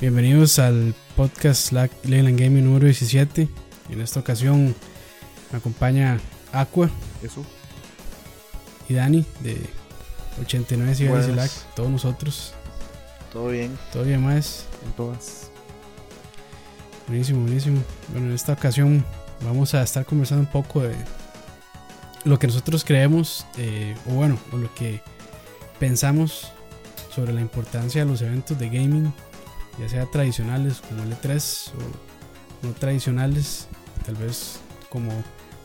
[0.00, 3.46] Bienvenidos al podcast Leyland Gaming número 17.
[3.90, 4.74] En esta ocasión
[5.52, 6.18] me acompaña
[6.54, 6.88] Aqua.
[7.22, 7.44] Eso.
[8.88, 9.58] Y Dani de
[10.40, 11.50] 89 Ciudades y Lag.
[11.76, 12.54] Todos nosotros.
[13.30, 13.76] Todo bien.
[13.92, 14.64] Todo bien más.
[14.86, 15.50] En todas.
[17.06, 17.82] Buenísimo, buenísimo.
[18.12, 19.04] Bueno, en esta ocasión
[19.42, 20.94] vamos a estar conversando un poco de
[22.24, 25.02] lo que nosotros creemos, eh, o bueno, o lo que
[25.78, 26.52] pensamos
[27.14, 29.12] sobre la importancia de los eventos de gaming,
[29.78, 33.68] ya sea tradicionales como el E3 o no tradicionales,
[34.04, 35.10] tal vez como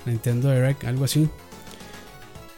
[0.05, 1.29] Nintendo Direct, algo así.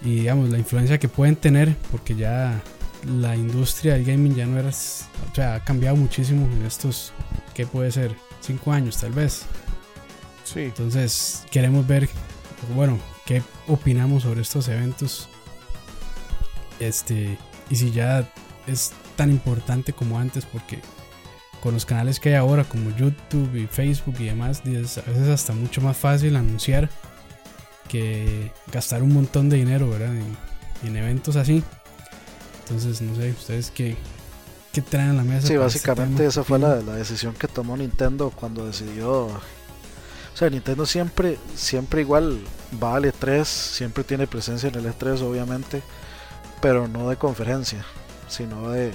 [0.02, 2.62] Y digamos, la influencia que pueden tener, porque ya
[3.06, 7.14] la industria del gaming ya no era, o sea, ha cambiado muchísimo en estos,
[7.54, 8.16] ¿qué puede ser?
[8.42, 9.46] Cinco años tal vez.
[10.44, 10.62] Sí.
[10.62, 12.10] Entonces, queremos ver,
[12.76, 15.28] bueno, qué opinamos sobre estos eventos.
[16.80, 17.38] Este,
[17.70, 18.32] y si ya
[18.68, 20.80] es tan importante como antes, porque
[21.68, 25.52] con los canales que hay ahora, como YouTube y Facebook y demás, a veces hasta
[25.52, 26.90] mucho más fácil anunciar
[27.90, 30.14] que gastar un montón de dinero, ¿verdad?
[30.86, 31.62] En, eventos así.
[32.62, 33.98] Entonces, no sé, ustedes qué,
[34.72, 35.42] qué traen a la mesa.
[35.42, 39.26] Sí, este básicamente esa fue la, la, decisión que tomó Nintendo cuando decidió.
[39.26, 39.42] O
[40.34, 42.40] sea, Nintendo siempre, siempre igual
[42.82, 45.82] va al E3, siempre tiene presencia en el E3, obviamente,
[46.62, 47.86] pero no de conferencia,
[48.30, 48.94] sino de,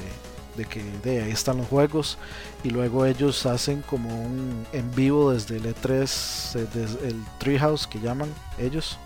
[0.56, 2.18] de que de ahí están los juegos
[2.62, 7.86] y luego ellos hacen como un en vivo desde el E3 eh, desde el Treehouse
[7.86, 8.98] que llaman ellos.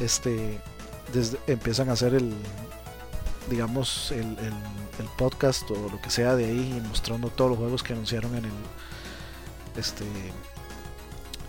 [0.00, 0.60] Este
[1.46, 2.32] empiezan a hacer el
[3.48, 4.52] digamos el, el,
[5.16, 8.52] podcast o lo que sea de ahí mostrando todos los juegos que anunciaron en el
[9.76, 10.04] este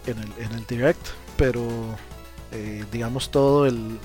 [0.07, 1.05] en el, en el direct.
[1.37, 1.67] Pero
[2.51, 3.99] eh, digamos todo el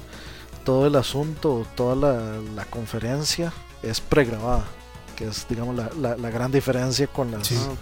[0.65, 3.53] todo el asunto toda la, la conferencia
[3.83, 4.67] es pregrabada
[5.17, 7.75] que es digamos la, la, gran diferencia con las ah,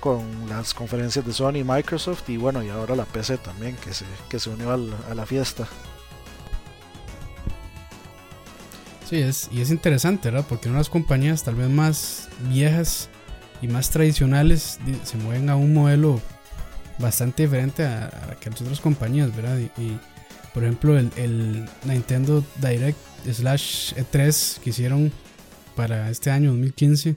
[0.00, 3.94] con las conferencias de Sony y Microsoft y bueno y ahora la PC también que
[3.94, 5.66] se, que se unió a la fiesta.
[9.08, 13.08] Sí es y es interesante verdad porque unas compañías tal vez más viejas
[13.62, 16.20] y más tradicionales se mueven a un modelo
[16.98, 19.98] bastante diferente a, que las otras compañías verdad y,
[20.52, 22.98] por ejemplo el, el Nintendo Direct
[23.30, 25.12] slash E3 que hicieron
[25.74, 27.16] para este año 2015,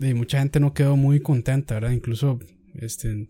[0.00, 1.90] y mucha gente no quedó muy contenta, ¿verdad?
[1.90, 2.38] Incluso,
[2.74, 3.28] este,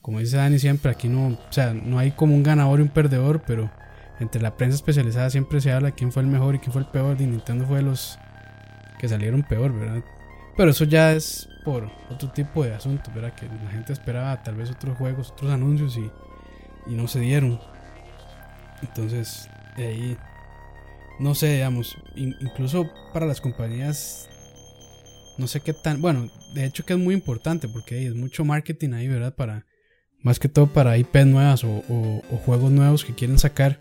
[0.00, 2.88] como dice Dani siempre, aquí no, o sea, no hay como un ganador y un
[2.88, 3.70] perdedor, pero
[4.20, 6.88] entre la prensa especializada siempre se habla quién fue el mejor y quién fue el
[6.88, 8.18] peor, y Nintendo fue de los
[8.98, 10.02] que salieron peor, ¿verdad?
[10.56, 13.34] Pero eso ya es por otro tipo de asunto, ¿verdad?
[13.34, 16.10] Que la gente esperaba tal vez otros juegos, otros anuncios y,
[16.90, 17.60] y no se dieron.
[18.82, 20.16] Entonces, de ahí
[21.18, 24.28] no sé, digamos, incluso para las compañías,
[25.38, 28.92] no sé qué tan, bueno, de hecho que es muy importante porque hay mucho marketing
[28.92, 29.34] ahí, ¿verdad?
[29.34, 29.66] Para,
[30.26, 31.82] más que todo para IP nuevas o,
[32.44, 33.78] juegos nuevos que quieren sacar.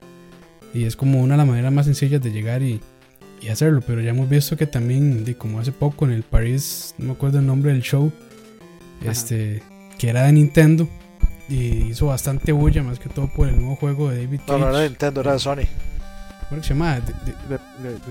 [0.74, 2.82] Y es como una de las maneras más sencillas de llegar y,
[3.50, 3.82] hacerlo.
[3.86, 7.12] Pero ya hemos visto que también, de como hace poco en el Paris, no me
[7.14, 8.12] acuerdo el nombre del show,
[9.04, 9.62] este,
[9.98, 10.88] que era de Nintendo.
[11.50, 14.52] Y hizo bastante bulla, más que todo por el nuevo juego de David Cage.
[14.52, 15.68] No, no era Nintendo, era de Sony.
[16.56, 17.02] ¿Cómo se llama?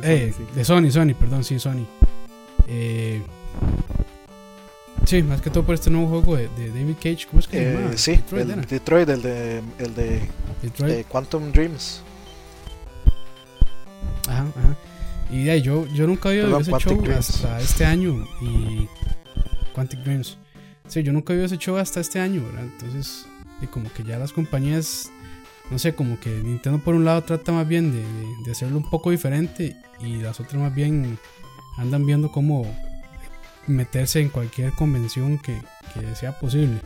[0.02, 1.86] Eh, de, Sony, Sony, perdón, sí, Sony.
[2.68, 3.22] Eh,
[5.06, 7.26] sí, más que todo por este nuevo juego de, David Cage.
[7.26, 7.96] ¿Cómo es que se eh, llama?
[7.96, 12.02] Sí, Detroit, el, Detroit, el de, el de Quantum Dreams.
[14.28, 14.76] Ajá, ajá.
[15.30, 18.26] Y de yo, yo nunca había visto ese show hasta este año.
[18.42, 18.88] Y.
[19.74, 20.38] Quantic Dreams.
[20.86, 22.64] Sí, yo nunca había ese show hasta este año, ¿verdad?
[22.64, 23.26] Entonces,
[23.60, 25.10] y como que ya las compañías
[25.70, 27.92] no sé, como que Nintendo por un lado trata más bien
[28.44, 31.18] de, hacerlo un poco diferente y las otras más bien
[31.76, 32.66] andan viendo cómo
[33.66, 35.60] meterse en cualquier convención que,
[36.14, 36.80] sea posible.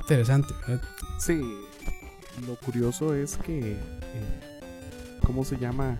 [0.00, 0.52] Interesante,
[1.18, 1.40] Sí,
[2.46, 5.98] lo curioso es que, eh, ¿cómo se llama?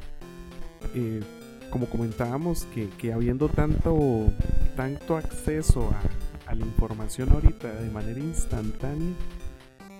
[0.95, 1.23] Eh,
[1.71, 4.31] como comentábamos, que, que, habiendo tanto,
[4.77, 9.15] tanto acceso a, a la información ahorita de manera instantánea,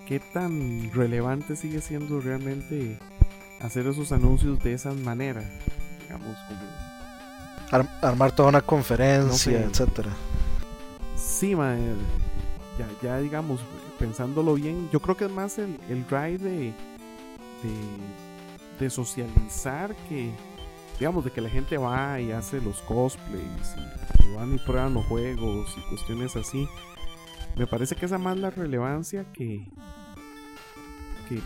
[0.05, 2.97] qué tan relevante sigue siendo realmente
[3.59, 5.43] hacer esos anuncios de esa manera,
[6.01, 10.11] digamos, como armar toda una conferencia, etcétera.
[11.15, 11.55] Sí,
[12.77, 13.59] ya, ya digamos,
[13.99, 16.73] pensándolo bien, yo creo que es más el, el drive de,
[18.79, 20.31] de, socializar que,
[20.99, 24.93] digamos, de que la gente va y hace los cosplays y, y van y prueban
[24.93, 26.67] los juegos y cuestiones así.
[27.57, 29.67] Me parece que esa más la relevancia que,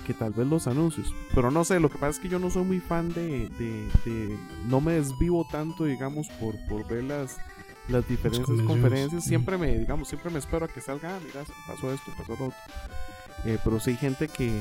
[0.06, 1.14] que, tal vez los anuncios.
[1.34, 3.50] Pero no sé, lo que pasa es que yo no soy muy fan de.
[3.50, 7.38] de, no me desvivo tanto, digamos, por, por ver las,
[7.90, 11.94] las diferentes conferencias, siempre me, digamos, siempre me espero a que salga, ah, mira, pasó
[11.94, 12.58] esto, pasó lo otro.
[13.46, 14.52] Eh, pero sí hay gente que,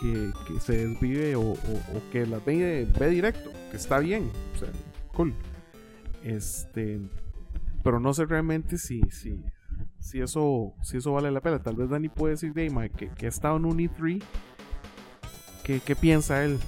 [0.00, 1.54] que, se desvive o,
[2.10, 4.68] que las ve, ve directo, que está bien, o sea,
[5.12, 5.34] cool.
[6.22, 7.00] Este,
[7.84, 9.40] pero no sé realmente si, si,
[10.06, 11.58] si eso, si eso vale la pena.
[11.58, 14.22] Tal vez Dani puede decir de que, que ha estado en un E3.
[15.64, 16.60] ¿Qué, qué piensa él?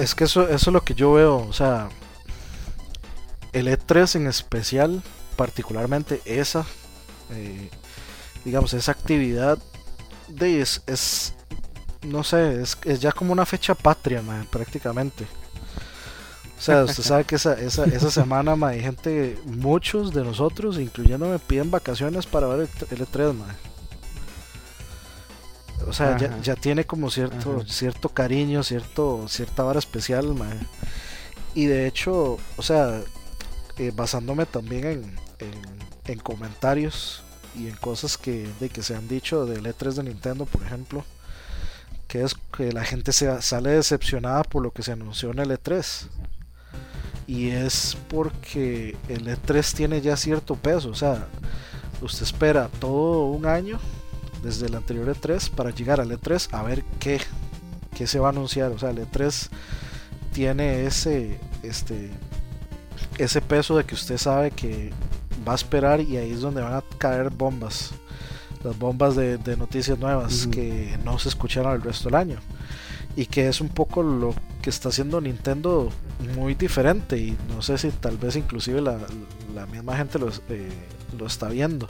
[0.00, 1.36] es que eso, eso es lo que yo veo.
[1.36, 1.88] O sea,
[3.52, 5.02] el E3 en especial,
[5.36, 6.66] particularmente esa,
[7.30, 7.70] eh,
[8.44, 9.58] digamos, esa actividad
[10.26, 11.34] de es, es
[12.02, 15.26] no sé, es, es, ya como una fecha patria, prácticamente.
[16.60, 21.38] O sea, usted sabe que esa, esa, esa semana, hay gente, muchos de nosotros, incluyéndome,
[21.38, 23.34] piden vacaciones para ver el, E3,
[25.88, 30.36] O sea, ya, tiene como cierto, cierto cariño, cierto, cierta vara especial,
[31.54, 33.00] Y de hecho, o sea,
[33.78, 35.16] eh, basándome también en,
[36.04, 37.22] en, comentarios
[37.56, 41.06] y en cosas que, de que se han dicho del E3 de Nintendo, por ejemplo,
[42.06, 45.52] que es que la gente se sale decepcionada por lo que se anunció en el
[45.52, 46.08] E3
[47.30, 51.28] y es porque el E3 tiene ya cierto peso, o sea,
[52.02, 53.78] usted espera todo un año
[54.42, 57.20] desde el anterior E3 para llegar al E3 a ver qué,
[57.96, 59.48] qué se va a anunciar, o sea, el E3
[60.32, 62.10] tiene ese este
[63.16, 64.90] ese peso de que usted sabe que
[65.46, 67.92] va a esperar y ahí es donde van a caer bombas
[68.64, 72.40] las bombas de, noticias nuevas que no se escucharon el resto del año.
[73.16, 75.90] Y que es un poco lo que está haciendo Nintendo
[76.36, 78.98] muy diferente y no sé si tal vez inclusive la,
[79.66, 80.68] misma gente lo, eh,
[81.18, 81.86] lo, está viendo.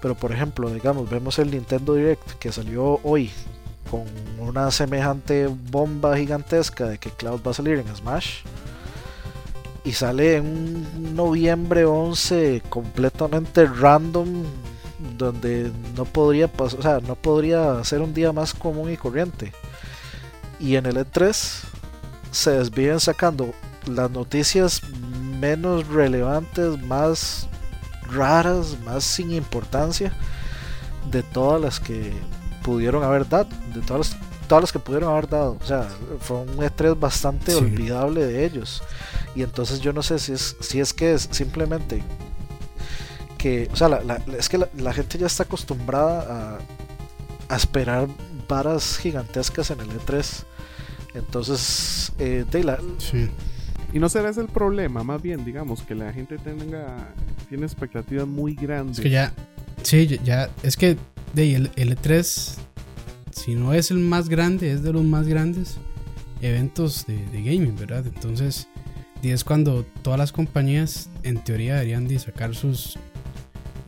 [0.00, 3.30] Pero por ejemplo digamos vemos el Nintendo Direct que salió hoy
[3.90, 4.04] con
[4.38, 8.40] una semejante bomba gigantesca de que Cloud va a salir en Smash
[9.84, 14.44] y sale en un noviembre 11 completamente random
[15.16, 19.52] donde no podría pasar, o sea, no podría ser un día más común y corriente.
[20.60, 21.62] Y en el E3
[22.30, 23.54] se desvían sacando
[23.88, 24.82] las noticias
[25.40, 27.48] menos relevantes, más
[28.10, 30.12] raras, más sin importancia
[31.10, 32.12] de todas las que
[32.62, 35.56] pudieron haber dado, de todas las, todas las que pudieron haber dado.
[35.60, 35.88] O sea,
[36.20, 38.82] fue un E3 bastante olvidable de ellos.
[39.34, 42.02] Y entonces yo no sé si es, si es que es simplemente
[43.38, 44.00] que, o sea,
[44.36, 46.58] es que la, gente ya está acostumbrada
[47.48, 48.08] a, a esperar
[48.48, 50.44] varas gigantescas en el E3.
[51.14, 52.44] Entonces, eh,
[52.98, 53.30] sí.
[53.92, 57.08] Y no será ese el problema, más bien, digamos, que la gente tenga
[57.48, 58.98] tiene expectativas muy grandes.
[58.98, 59.32] Es que ya,
[59.82, 60.96] sí, ya, es que
[61.34, 62.56] de el, E3,
[63.30, 65.78] si no es el más grande, es de los más grandes
[66.40, 68.06] eventos de, gaming, ¿verdad?
[68.06, 68.68] Entonces,
[69.22, 72.98] y es cuando todas las compañías, en teoría, deberían de sacar sus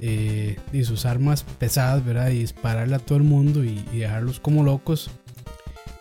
[0.00, 2.31] eh, y sus armas pesadas, ¿verdad?
[2.31, 5.11] Y dispararle a todo el mundo y, dejarlos como locos.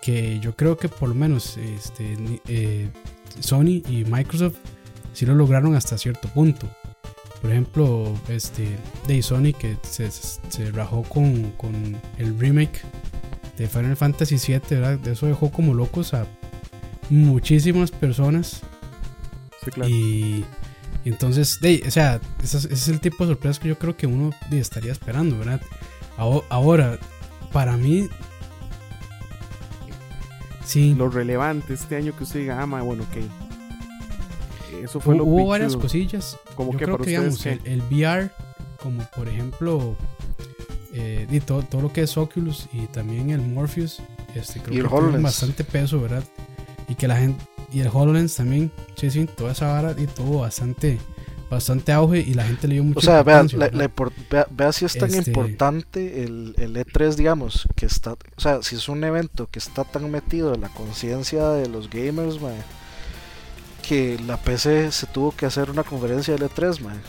[0.01, 2.16] Que yo creo que por lo menos este,
[2.48, 2.88] eh,
[3.39, 4.57] Sony y Microsoft
[5.13, 6.68] sí lo lograron hasta cierto punto.
[7.41, 8.77] Por ejemplo, este,
[9.08, 12.81] de Sony que se, se rajó con, con, el remake
[13.58, 15.08] de Final Fantasy VII, ¿verdad?
[15.08, 16.25] Eso dejó como locos a
[17.10, 18.62] muchísimas personas.
[19.63, 19.89] Sí, claro.
[19.89, 20.43] Y
[21.05, 24.91] entonces, o sea, ese es, el tipo de sorpresas que yo creo que uno estaría
[24.91, 25.62] esperando, ¿verdad?
[26.17, 27.00] Ahora,
[27.53, 28.10] para mí,
[30.69, 30.95] sí.
[30.95, 34.83] Lo relevante este año que usted diga, ah, bueno, ok.
[34.83, 36.38] Eso fue Hubo, lo Hubo varias cosillas.
[36.55, 38.31] Como que creo que, digamos, el, VR,
[38.81, 39.95] como por ejemplo,
[40.93, 44.01] eh, todo, todo, lo que es Oculus y también el Morpheus,
[44.35, 46.23] este, creo que tiene bastante peso, ¿verdad?
[46.88, 50.41] Y que la gente, y el HoloLens también, sí, sí, toda esa vara y tuvo
[50.41, 50.97] bastante,
[51.50, 53.44] bastante auge y la gente le dio mucho O sea, vea,
[54.51, 58.75] vea, si es tan este importante el, el, E3, digamos, que está, o sea, si
[58.75, 62.38] es un evento que está tan metido en la conciencia de los gamers,
[63.82, 67.01] que la PC se tuvo que hacer una conferencia del E3, man.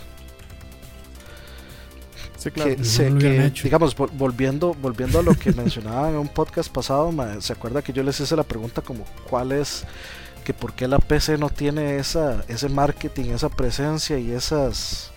[2.38, 2.74] Sí, claro.
[2.74, 7.92] Que, digamos, volviendo, volviendo a lo que mencionaba en un podcast pasado, se acuerda que
[7.92, 9.84] yo les hice la pregunta como cuál es
[10.50, 15.12] que por qué la PC no tiene esa, ese marketing, esa presencia y esas,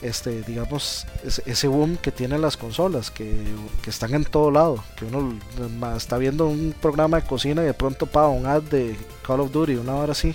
[0.00, 1.06] este, digamos,
[1.44, 3.44] ese, boom que tienen las consolas, que,
[3.86, 5.38] están en todo lado, que uno
[5.94, 9.52] está viendo un programa de cocina y de pronto paga un ad de Call of
[9.52, 10.34] Duty, una hora así.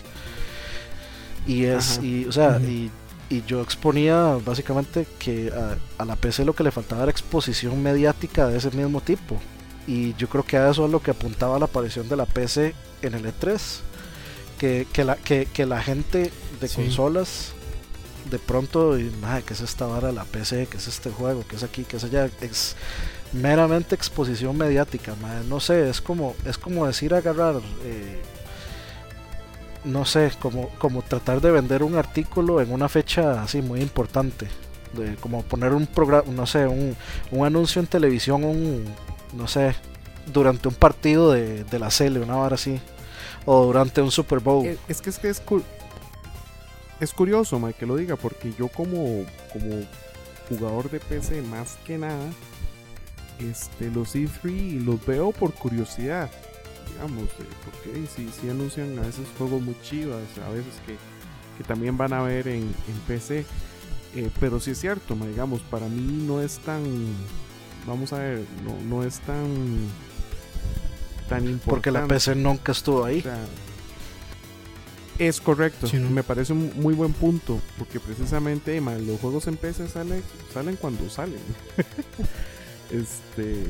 [1.47, 2.91] Y es, y, o sea, y,
[3.47, 8.47] yo exponía básicamente que a, a, la PC lo que le faltaba era exposición mediática
[8.47, 9.39] de ese mismo tipo.
[9.87, 12.75] Y yo creo que a eso es lo que apuntaba la aparición de la PC
[13.01, 13.81] en el E3
[14.57, 16.31] que, la, que, la gente
[16.61, 16.75] de Sí.
[16.75, 17.51] consolas,
[18.29, 20.67] de pronto, y, "Mae, ¿qué es esta vara la PC?
[20.69, 21.43] ¿Qué es este juego?
[21.47, 21.83] ¿Qué es aquí?
[21.83, 22.29] ¿Qué es allá?
[22.41, 22.75] Es
[23.33, 25.43] meramente exposición mediática, mae.
[25.45, 28.21] no sé, es como, es como decir agarrar, eh,
[29.83, 34.47] no sé, como, como tratar de vender un artículo en una fecha así muy importante.
[34.93, 36.95] De, como poner un programa, no sé, un,
[37.31, 38.85] un anuncio en televisión, un,
[39.35, 39.75] no sé,
[40.31, 42.79] durante un partido de, de la Cele, una hora así.
[43.45, 44.65] O durante un Super Bowl.
[44.65, 45.63] Eh, Es que es que es, cu-
[46.99, 49.81] es curioso, Mike, que lo diga, porque yo como, como
[50.49, 52.29] jugador de PC, más que nada,
[53.39, 56.29] este, los E3 los veo por curiosidad.
[56.93, 60.95] Digamos, eh, porque si si anuncian a veces juegos muy chivas, a veces que,
[61.57, 62.73] que también van a ver en,
[63.07, 63.45] PC.
[64.15, 66.83] Eh, pero sí es cierto, digamos, para mí no es tan.
[67.87, 69.45] Vamos a ver, no, no es tan.
[71.35, 71.69] Tan importante.
[71.69, 73.21] porque la PC nunca estuvo O ahí.
[73.21, 73.37] sea,
[75.19, 76.09] es correcto, Sí, ¿no?
[76.09, 80.23] me parece un muy buen punto, porque precisamente ma, los juegos en PC salen,
[80.53, 81.39] salen cuando salen.
[82.91, 83.63] este,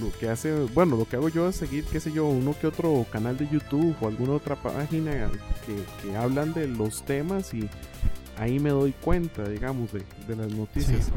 [0.00, 2.66] lo que hace, bueno, lo que hago yo es seguir, qué sé yo, uno que
[2.66, 5.30] otro canal de YouTube o alguna otra página
[5.66, 5.76] que,
[6.08, 7.68] que hablan de los temas y
[8.38, 11.08] ahí me doy cuenta, digamos, de, de las noticias.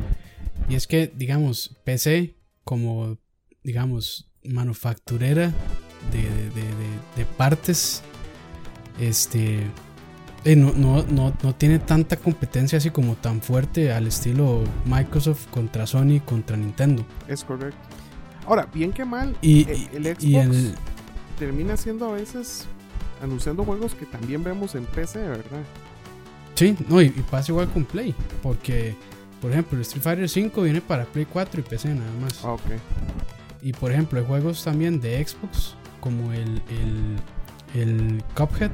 [0.69, 3.17] Y es que, digamos, PC como,
[3.63, 5.51] digamos, manufacturera
[6.11, 6.51] de, de-
[7.15, 8.01] de- partes,
[8.99, 9.59] este,
[10.45, 15.47] eh, no, no, no, no tiene tanta competencia así como tan fuerte al estilo Microsoft
[15.47, 17.05] contra Sony contra Nintendo.
[17.27, 17.77] Es correcto.
[18.45, 20.75] Ahora, bien que mal, Y, el, el Xbox y el,
[21.37, 22.65] termina siendo a veces
[23.21, 25.61] anunciando juegos que también vemos en PC, ¿verdad?
[26.55, 28.95] sí, no, y, y pasa igual con Play, porque,
[29.41, 32.39] por ejemplo, el Street Fighter 5 viene para Play 4 y PC nada más.
[32.43, 32.61] Ah, ok.
[33.61, 38.71] Y por ejemplo, hay juegos también de Xbox, como el, el, el Cuphead,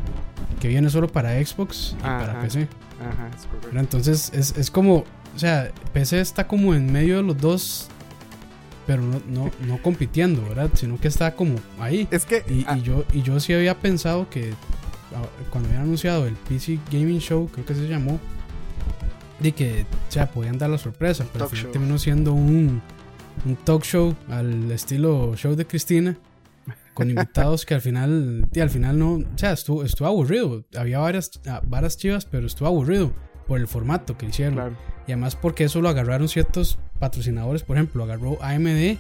[0.59, 2.41] que viene solo para Xbox y para.
[2.41, 2.67] PC.
[2.99, 3.47] Ajá, es.
[3.65, 3.81] ¿verdad?
[3.81, 5.03] Entonces es, es como,
[5.35, 7.89] o sea, PC está como en medio de los dos,
[8.85, 10.69] pero no, no, no compitiendo, ¿verdad?
[10.73, 12.07] Sino que está como ahí.
[12.11, 14.53] Es que Y, ah, y yo, y yo sí había pensado que
[15.15, 18.19] ah, cuando habían anunciado el PC Gaming Show, creo que se llamó,
[19.39, 22.81] de que o sea, podían dar la sorpresa, pero al final terminó siendo un,
[23.45, 26.15] un talk show al estilo show de Cristina,
[26.93, 30.63] con invitados que al final, y al final no, o sea, estuvo, estuvo aburrido.
[30.77, 33.11] Había varias, ah, varias chivas, pero estuvo aburrido
[33.47, 34.53] por el formato que hicieron.
[34.55, 34.77] claro.
[35.07, 38.97] Y además porque eso lo agarraron ciertos patrocinadores, por ejemplo, agarró AMD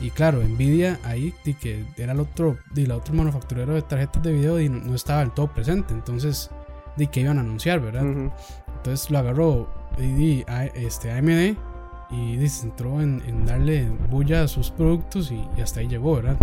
[0.00, 4.20] y claro, Nvidia ahí di que era el otro, di, el otro manufacturero de tarjetas
[4.24, 6.50] de video y no, no estaba del todo presente, entonces
[6.96, 8.04] di que iban a anunciar, ¿verdad?
[8.04, 8.32] Ujú.
[8.78, 11.56] Entonces lo agarró y di, a- este, AMD
[12.10, 16.16] y se entró en, en darle bulla a sus productos y, y hasta ahí llegó,
[16.16, 16.36] ¿verdad?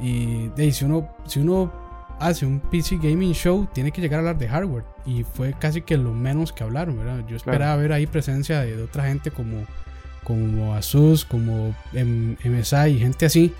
[0.00, 1.70] Y de ahí, si uno, si uno
[2.18, 4.84] hace un PC Gaming Show, tiene que llegar a hablar de hardware.
[5.06, 7.24] Y fue casi que lo menos que hablaron, ¿verdad?
[7.28, 9.64] Yo esperaba ver ahí presencia de, de otra gente como,
[10.24, 13.52] como Asus, como M- MSI y gente así.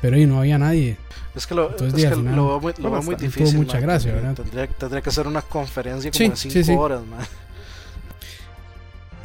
[0.00, 0.96] Pero ahí no había nadie.
[1.34, 3.58] Es que lo, Entonces, es que final- lo veo muy, lo veo muy difícil.
[3.58, 4.34] mucha man, gracia, ¿verdad?
[4.34, 6.72] Tendría, tendría que ser una conferencia Sí, como de 5 sí, sí.
[6.72, 7.20] horas, man.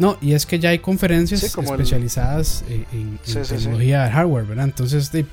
[0.03, 4.03] No, y es que ya hay conferencias Sí, como el- especializadas en, en- Sí, tecnología
[4.03, 4.65] de hardware, ¿verdad?
[4.65, 5.23] Entonces, o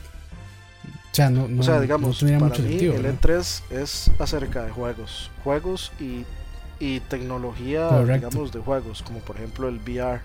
[1.11, 2.95] sea, no, no, o sea, no digamos, para mucho mí sentido.
[2.95, 3.21] el ¿verdad?
[3.21, 5.29] E3 es acerca de juegos.
[5.43, 6.25] Juegos y,
[6.79, 8.29] y tecnología, Correcto.
[8.29, 10.21] digamos, de juegos, como por ejemplo el VR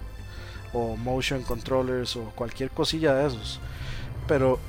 [0.74, 3.60] o motion controllers o cualquier cosilla de esos.
[4.28, 4.60] Pero,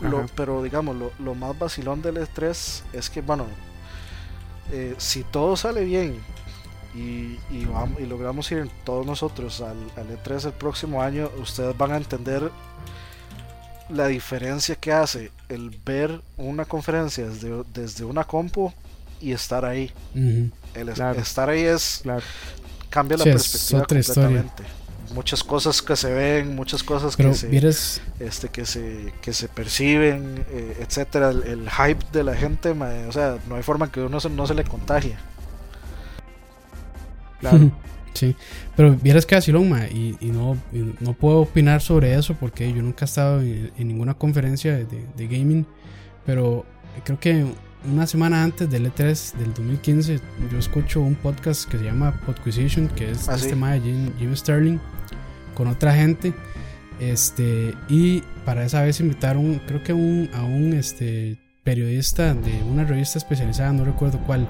[0.00, 3.46] lo, pero digamos, lo, lo más vacilón del E3 es que, bueno,
[4.72, 6.20] eh, si todo sale bien
[6.98, 11.76] y, y, vam- y logramos ir todos nosotros al, al E3 el próximo año, ustedes
[11.76, 12.50] van a entender
[13.88, 18.72] la diferencia que hace el ver una conferencia desde, desde una compu
[19.20, 19.90] y estar ahí.
[20.74, 21.18] El Claro.
[21.20, 22.22] estar ahí es Claro.
[22.90, 24.04] cambia la Sí, perspectiva historia.
[24.04, 24.62] completamente.
[25.14, 27.48] Muchas cosas que se ven, muchas cosas Pero que se,
[28.20, 31.30] este, que se, que se perciben, eh, etcétera.
[31.30, 34.46] El, el hype de la gente, o sea, no hay forma que uno se- no
[34.46, 35.16] se le contagie.
[37.40, 37.70] Claro.
[38.14, 38.34] sí,
[38.76, 42.82] pero vieras que ma, y, y no, y no puedo opinar sobre eso porque yo
[42.82, 45.66] nunca he estado en, en ninguna conferencia de, gaming,
[46.26, 46.64] pero
[47.04, 47.46] creo que
[47.90, 52.88] una semana antes del E3 del 2015 yo escucho un podcast que se llama Podquisition,
[52.88, 53.54] que es Ah, este sí.
[53.54, 54.78] ma de Jim, Jim Sterling,
[55.54, 56.32] con otra gente.
[57.00, 62.84] Este, y para esa vez invitaron, creo que un, a un este, periodista de una
[62.84, 64.48] revista especializada, no recuerdo cuál.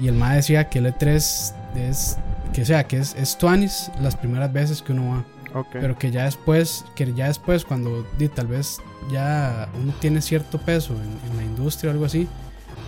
[0.00, 2.18] Y el MA decía que el E3 es,
[2.52, 5.60] que sea, que es, es tuanis las primeras veces que uno va.
[5.60, 5.68] Ok.
[5.72, 8.78] Pero que ya después, que ya después cuando di, tal vez
[9.10, 12.28] ya uno tiene cierto peso en, en la industria o algo así,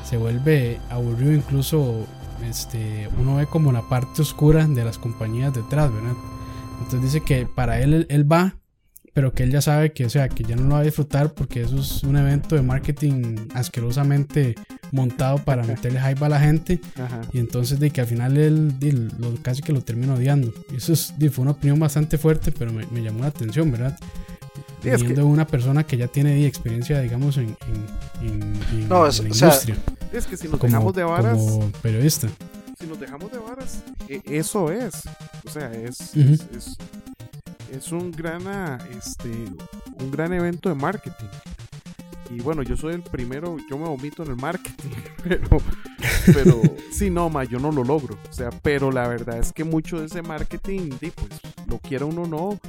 [0.04, 2.06] se vuelve aburrido incluso
[2.46, 6.14] este, uno ve como la parte oscura de las compañías detrás, ¿verdad?
[6.82, 8.56] Entonces dice que para él, él va,
[9.12, 11.34] pero que él ya sabe que, o sea, que ya no lo va a disfrutar
[11.34, 14.54] porque eso es un evento de marketing asquerosamente
[14.92, 16.80] montado para meterle hype a la gente.
[17.33, 18.75] Y entonces de que al final él,
[19.18, 20.52] lo, casi que lo termina odiando.
[20.73, 23.99] Y eso es, fue una opinión bastante fuerte, pero me, llamó la atención, ¿verdad?
[24.83, 27.57] Viniendo de una persona que ya tiene experiencia, digamos, en,
[28.88, 29.76] no, es, la industria.
[30.12, 31.37] es que si nos dejamos de varas.
[31.37, 32.28] Como periodista.
[32.78, 35.02] Si nos dejamos de varas, e, eso es.
[35.45, 36.14] O sea, es,
[37.73, 38.42] es, un gran
[38.97, 39.30] este
[40.00, 41.26] un gran evento de marketing.
[42.30, 44.90] Y bueno, yo soy el primero, yo me vomito en el marketing,
[45.23, 45.49] pero,
[46.26, 48.18] pero sí, no, ma, yo no lo logro.
[48.28, 52.23] O sea, pero la verdad es que mucho de ese marketing, pues, lo quiera uno
[52.23, 52.61] o no,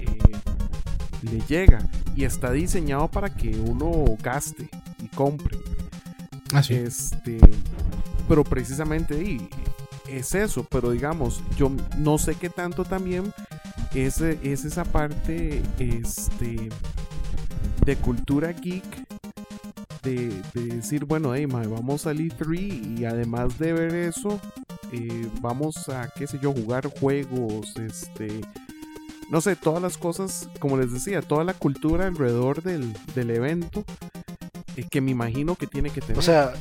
[0.00, 0.18] eh,
[1.22, 1.80] le llega
[2.16, 4.68] y está diseñado para que uno gaste
[5.02, 5.58] y compre.
[6.52, 6.74] Así.
[6.74, 7.38] Este,
[8.28, 9.48] pero precisamente y,
[10.08, 13.32] es eso, pero digamos, yo no sé qué tanto también
[13.94, 16.68] es, es esa parte este,
[17.84, 18.84] de cultura geek.
[20.02, 24.38] De, decir, bueno, hey, vamos al E3 y además de ver eso,
[24.92, 28.42] eh, vamos a, qué sé yo, jugar juegos, este,
[29.30, 33.82] no sé, todas las cosas, como les decía, toda la cultura alrededor del, evento,
[34.76, 36.18] eh, que me imagino que tiene que tener.
[36.18, 36.52] O sea,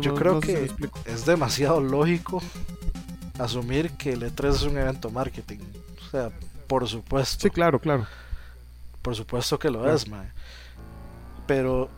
[0.00, 0.70] yo, creo que
[1.04, 2.42] es demasiado lógico
[3.38, 5.58] asumir que el E3 es un evento marketing.
[6.06, 6.30] O sea,
[6.66, 7.42] por supuesto.
[7.42, 8.06] Sí, claro, claro.
[9.02, 10.32] Por supuesto que lo es, man.
[11.46, 11.90] Pero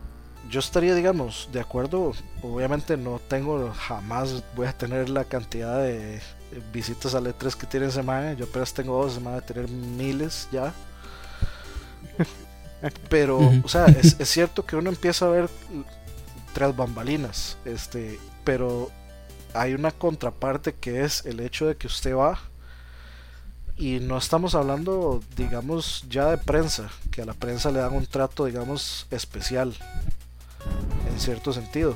[0.49, 2.13] yo estaría, digamos, de acuerdo.
[2.41, 6.21] Obviamente no tengo, jamás voy a tener la cantidad de
[6.73, 8.33] visitas al E3 que tiene semana.
[8.33, 10.73] Yo apenas tengo dos semanas de tener miles ya.
[13.09, 15.49] Pero, o sea, es, es, cierto que uno empieza a ver
[16.53, 17.57] tras bambalinas.
[17.65, 18.91] Este, pero
[19.53, 22.39] hay una contraparte que es el hecho de que usted va
[23.77, 28.05] y no estamos hablando, digamos, ya de prensa, que a la prensa le dan un
[28.05, 29.75] trato, digamos, especial,
[31.11, 31.95] en cierto sentido.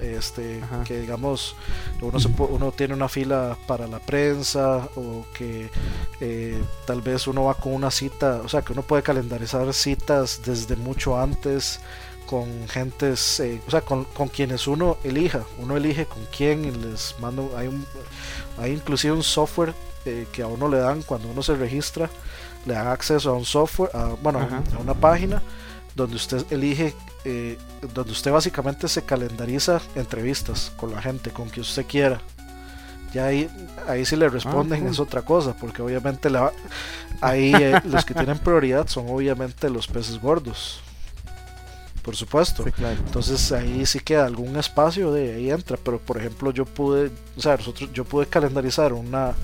[0.00, 1.56] Este, que digamos,
[2.00, 2.18] uno,
[2.50, 5.68] uno tiene una fila para la prensa o que
[6.20, 10.40] eh, tal vez uno va con una cita, o sea, que uno puede calendarizar citas
[10.44, 11.80] desde mucho antes
[12.28, 17.16] con gentes, eh, o sea, con, quienes uno elija, uno elige con quién y les
[17.20, 17.84] mando, hay, un,
[18.58, 19.74] hay inclusive un software
[20.08, 22.08] eh, que a uno le dan cuando uno se registra,
[22.66, 25.42] le dan acceso a un software, a, bueno, a una página
[25.94, 26.94] donde usted elige,
[27.24, 27.58] eh,
[27.94, 32.20] donde usted básicamente se calendariza entrevistas con la gente, con quien usted quiera.
[33.12, 33.50] Ya ahí,
[33.86, 36.52] ahí si le ah, responden es otra cosa, porque obviamente la,
[37.20, 37.52] ahí
[37.84, 40.82] los que tienen prioridad son obviamente los peces gordos
[42.08, 42.64] por supuesto.
[43.04, 47.40] Entonces ahí sí queda algún espacio de ahí entra, pero por ejemplo yo pude, o
[47.42, 49.34] sea, nosotros, yo pude calendarizar una,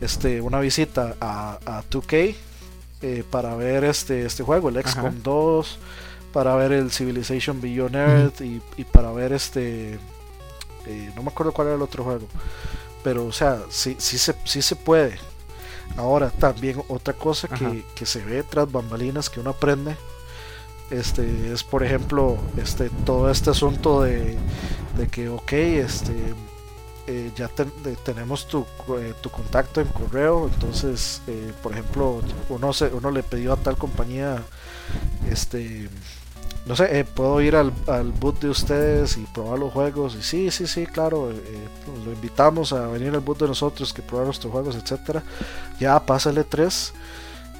[0.00, 2.34] este, una visita a, a 2K
[3.02, 5.78] eh, para ver este, este juego, el XCOM 2,
[6.32, 9.94] para ver el Civilization Beyond Earth y, para ver este,
[10.86, 12.26] eh, no me acuerdo cuál era el otro juego,
[13.02, 15.18] pero o sea, sí, sí, se, sí se puede.
[15.96, 19.96] Ahora también otra cosa que, que se ve tras bambalinas que uno aprende
[20.90, 24.36] este es por ejemplo este todo este asunto de,
[25.10, 26.12] que ok este
[27.06, 27.50] eh, ya
[28.02, 28.64] tenemos tu,
[28.98, 33.56] eh, tu, contacto en correo entonces eh, por ejemplo uno se, uno le pidió a
[33.56, 34.42] tal compañía
[35.30, 35.90] este
[36.64, 40.50] no sé puedo ir al, al boot de ustedes y probar los juegos y sí
[40.50, 41.30] sí sí claro
[42.04, 45.22] lo invitamos a venir al boot de nosotros que probar nuestros juegos etcétera.
[45.78, 46.94] Ya pásale 3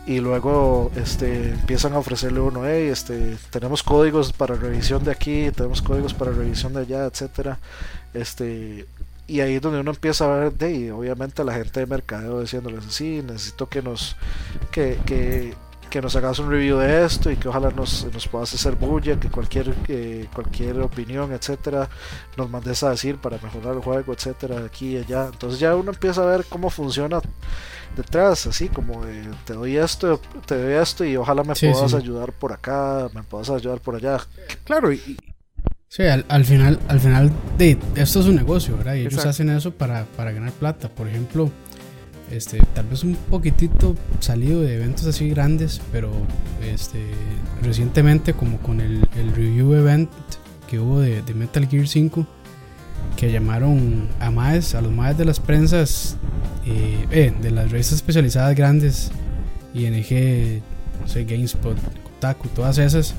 [0.06, 5.50] y luego este empiezan a ofrecerle uno hey este tenemos códigos para revisión de aquí
[5.50, 7.58] tenemos códigos para revisión de allá etcétera.
[8.12, 8.86] Este
[9.26, 12.40] y ahí es donde uno empieza a ver de y obviamente la gente de mercadeo
[12.40, 14.16] diciéndoles sí necesito que nos
[14.70, 15.54] que, que,
[15.88, 19.18] que nos hagas un review de esto y que ojalá nos, nos puedas hacer bulla,
[19.18, 21.88] que cualquier eh, cualquier opinión, etcétera,
[22.36, 25.26] nos mandes a decir para mejorar el juego, etcétera, aquí y allá.
[25.32, 27.20] Entonces ya uno empieza a ver cómo funciona
[27.96, 32.32] detrás, así como de, te doy esto, te doy esto y ojalá me puedas ayudar
[32.32, 34.18] por acá, me puedas ayudar por allá.
[34.64, 35.16] Claro, y,
[35.96, 38.96] Sí, al, final, al final de esto es un negocio, ¿verdad?
[38.96, 40.88] Y ellos hacen eso para, para ganar plata.
[40.88, 41.52] Por ejemplo,
[42.32, 46.10] este, tal vez un poquitito salido de eventos así grandes, pero
[46.60, 46.98] este,
[47.62, 49.02] recientemente como con el,
[49.36, 50.10] review event
[50.68, 52.26] que hubo de, Metal Gear 5,
[53.16, 56.16] que llamaron a más a los más de las prensas,
[56.66, 59.12] eh, eh, de las revistas especializadas grandes,
[59.74, 60.60] ING,
[61.00, 63.14] no sé, GameSpot, Kotaku, todas esas,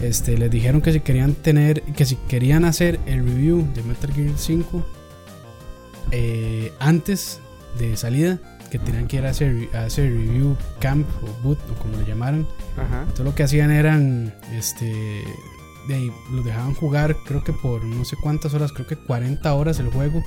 [0.00, 4.12] este, les dijeron que si querían tener, que si querían hacer el review de Metal
[4.12, 4.84] Gear 5,
[6.10, 7.40] eh, antes
[7.78, 8.38] de salida
[8.70, 12.06] que tenían que ir a hacer, a hacer review camp o boot o como lo
[12.06, 12.46] llamaran.
[12.76, 13.04] Ajá.
[13.14, 14.86] Todo lo que hacían eran, este,
[15.88, 19.52] de ahí, los dejaban jugar, creo que por no sé cuántas horas, creo que 40
[19.52, 20.22] horas el juego,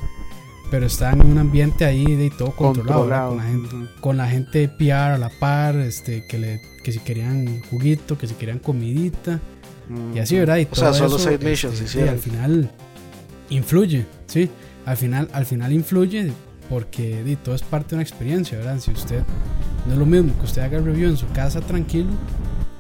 [0.70, 3.00] pero estaban en un ambiente ahí de todo controlado.
[3.02, 3.30] Controlado.
[3.30, 3.86] con la gente, Ujú.
[4.02, 8.28] con la gente PR a la par, este, que le, que si querían juguito, que
[8.28, 9.40] si querían comidita
[10.14, 10.58] y así, ¿verdad?
[10.58, 12.08] Y O sea, todo solo eso, side missions este, hicieron.
[12.10, 12.72] y al final
[13.50, 14.50] influye, sí,
[14.86, 16.32] al final, al final influye
[16.70, 18.80] porque di, todo es parte de una experiencia, ¿verdad?
[18.80, 19.24] Si usted
[19.86, 22.10] no es lo mismo que usted haga el review en su casa tranquilo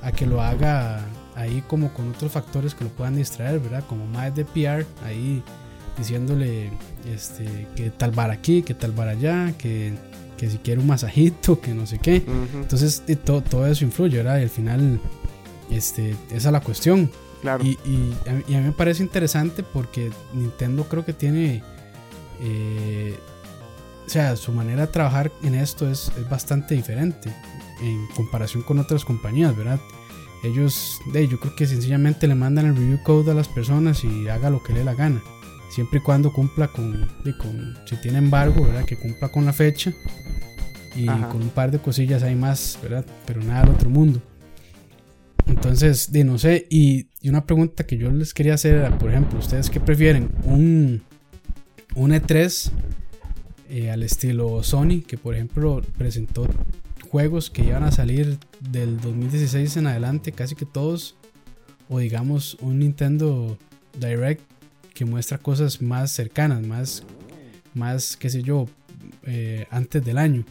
[0.02, 3.84] a que lo haga ahí como con otros factores que lo puedan distraer, ¿verdad?
[3.88, 5.44] Como más de PR ahí
[5.98, 6.72] diciéndole
[7.14, 9.94] este que tal bar aquí, que tal bar allá, que,
[10.38, 12.24] que si quiere un masajito, que no sé qué.
[12.28, 12.58] Ujú.
[12.64, 14.40] Entonces di, todo, todo eso influye, ¿verdad?
[14.40, 15.00] Y al final
[15.70, 17.10] este, esa es la cuestión.
[17.42, 17.64] Claro.
[17.64, 21.62] Y, y a, mí- y a mí me parece interesante porque Nintendo creo que tiene.
[22.42, 23.18] eh,
[24.06, 27.34] o sea, su manera de trabajar en esto es, es bastante diferente
[27.82, 29.80] en comparación con otras compañías, ¿verdad?
[30.44, 34.30] Ellos, de, yo creo que sencillamente le mandan el review code a las personas y
[34.30, 35.24] haga lo que le dé la gana.
[35.72, 37.10] Siempre y cuando cumpla con,
[37.42, 38.86] con si tiene embargo, ¿verdad?
[38.86, 39.92] Que cumpla con la fecha
[40.96, 41.30] y Ajá.
[41.30, 43.04] con un par de cosillas hay más, ¿verdad?
[43.26, 44.22] Pero nada del otro mundo.
[45.48, 49.40] Entonces, de no sé, y, una pregunta que yo les quería hacer era, por ejemplo,
[49.40, 50.30] ¿ustedes qué prefieren?
[50.44, 51.02] ¿Un,
[51.96, 52.72] un E3
[53.70, 56.48] eh, al estilo Sony, que por ejemplo presentó
[57.10, 61.16] juegos que iban a salir del 2016 en adelante, casi que todos,
[61.90, 63.58] o digamos un Nintendo
[64.00, 64.42] Direct
[64.94, 67.04] que muestra cosas más cercanas, más,
[67.74, 68.68] más qué sé yo,
[69.24, 70.46] eh, antes del año?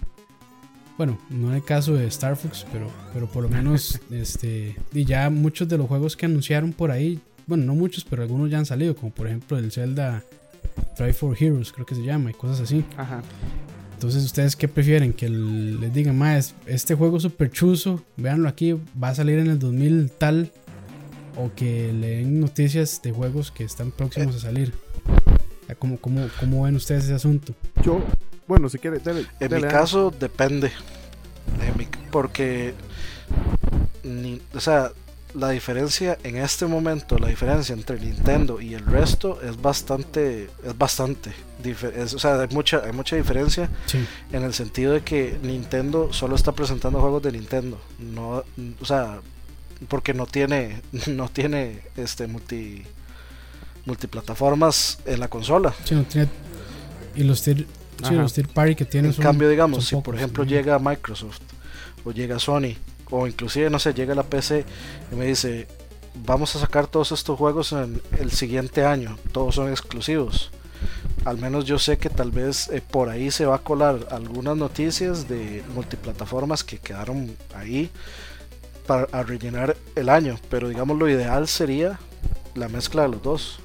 [0.96, 5.04] Bueno, no en el caso de Star Fox, pero, pero por lo menos este, y
[5.04, 8.58] ya muchos de los juegos que anunciaron por ahí, bueno, no muchos, pero algunos ya
[8.58, 10.22] han salido, como por ejemplo el Zelda
[10.96, 12.84] Try for Heroes, creo que se llama, y cosas así.
[12.96, 13.22] Ajá.
[13.94, 15.12] Entonces, ¿ustedes qué prefieren?
[15.12, 19.48] Que les digan, más este juego es súper chuzo, véanlo aquí, va a salir en
[19.48, 20.52] el 2000 tal,
[21.36, 24.72] o que le den noticias de juegos que están próximos a salir.
[25.78, 27.54] ¿Cómo, cómo, cómo ven ustedes ese asunto?
[27.82, 28.04] Yo,
[28.46, 30.70] bueno, si quiere, dele, En dele, mi caso depende.
[31.60, 32.74] En mi- porque,
[34.02, 34.90] ni- o sea,
[35.34, 40.78] la diferencia en este momento, la diferencia entre Nintendo y el resto es bastante, es
[40.78, 41.32] bastante.
[41.64, 43.98] es- o sea, hay mucha, hay mucha diferencia Sí,
[44.32, 47.80] en el sentido de que Nintendo solo está presentando juegos de Nintendo.
[47.98, 48.44] No,
[48.80, 49.20] o sea,
[49.88, 52.84] porque no tiene, no tiene este multi
[53.86, 55.74] multiplataformas en la consola.
[55.84, 56.28] sí, no tiene-
[57.16, 57.66] y los tier,
[58.02, 60.50] sí, los tier party que tienen En son- cambio, digamos, si por ejemplo ¿no?
[60.50, 61.40] llega Microsoft
[62.04, 62.76] o llega Sony
[63.10, 64.64] o inclusive, no sé, llega la PC
[65.12, 65.66] y me dice,
[66.24, 70.50] vamos a sacar todos estos juegos en el siguiente año, todos son exclusivos.
[71.24, 74.56] Al menos yo sé que tal vez eh, por ahí se va a colar algunas
[74.56, 77.90] noticias de multiplataformas que quedaron ahí
[78.86, 81.98] para a rellenar el año, pero digamos lo ideal sería
[82.54, 83.58] la mezcla de los dos.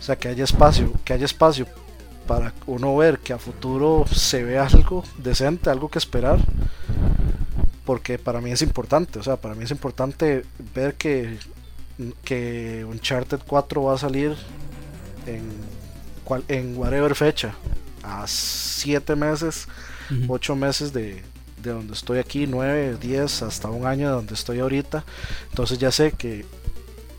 [0.00, 1.66] O sea, que haya espacio, que haya espacio
[2.26, 6.38] para uno ver que a futuro se ve algo decente, algo que esperar.
[7.84, 11.38] Porque para mí es importante, o sea, para mí es importante ver que,
[12.24, 14.36] que Uncharted 4 va a salir
[15.26, 15.42] en,
[16.48, 17.54] en whatever fecha,
[18.02, 19.66] a 7 meses,
[20.10, 20.34] Ujú.
[20.34, 21.22] 8 meses de,
[21.62, 25.04] de donde estoy aquí, 9, 10, hasta un año de donde estoy ahorita.
[25.50, 26.44] Entonces ya sé que,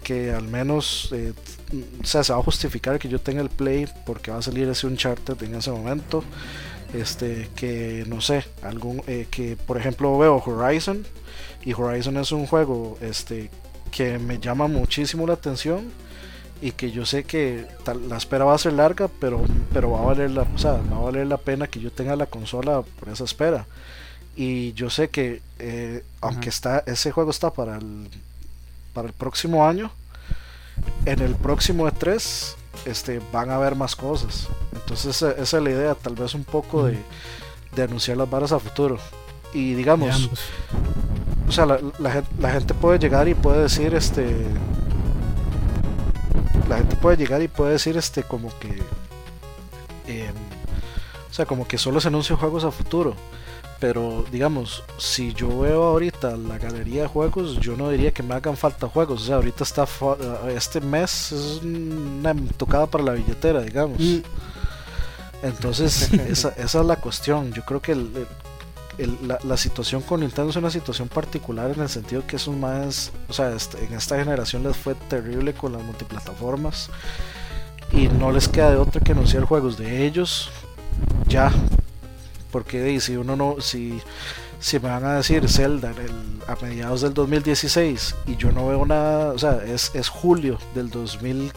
[0.03, 1.33] que al menos eh,
[2.01, 4.67] o sea, se va a justificar que yo tenga el play porque va a salir
[4.69, 6.23] ese Uncharted en ese momento.
[6.93, 11.05] Este, que no sé, algún, eh, que por ejemplo veo Horizon
[11.63, 13.49] y Horizon es un juego este,
[13.91, 15.85] que me llama muchísimo la atención
[16.61, 19.41] y que yo sé que tal- la espera va a ser larga, pero,
[19.73, 22.17] pero va a valer la, o sea, va a valer la pena que yo tenga
[22.17, 23.65] la consola por esa espera.
[24.35, 28.09] Y yo sé que eh, aunque está ese juego está para el
[28.93, 29.91] para el próximo año,
[31.05, 34.47] en el próximo E3 este, van a haber más cosas.
[34.73, 36.97] Entonces esa, esa es la idea, tal vez un poco de,
[37.75, 38.97] de anunciar las varas a futuro.
[39.53, 40.29] Y digamos,
[41.47, 44.35] o sea, la, la gen- la gente puede llegar y puede decir, este,
[46.69, 48.69] la gente puede llegar y puede decir, este, como que,
[50.07, 50.33] em,
[51.29, 53.15] o sea, como que solo se anuncian juegos a futuro.
[53.81, 58.35] Pero digamos, si yo veo ahorita la galería de juegos, yo no diría que me
[58.35, 59.23] hagan falta juegos.
[59.23, 60.15] O sea, ahorita está fa-
[60.55, 63.99] este mes es una tocada para la billetera, digamos.
[63.99, 64.19] Mm,
[65.43, 67.51] Entonces, esa, esa es la cuestión.
[67.53, 68.27] Yo creo que el-
[68.97, 72.45] el- la, la situación con Nintendo es una situación particular en el sentido que es
[72.47, 76.89] un más, o sea, este- en esta generación les fue terrible con las multiplataformas.
[77.93, 80.49] y no les queda de otra que anunciar juegos de ellos
[81.27, 81.51] ya
[82.51, 84.01] porque si uno no si
[84.59, 85.93] si me van a decir Zelda
[86.47, 90.89] a mediados del 2016 y yo no veo nada o sea es, es julio del
[90.89, 91.51] 2000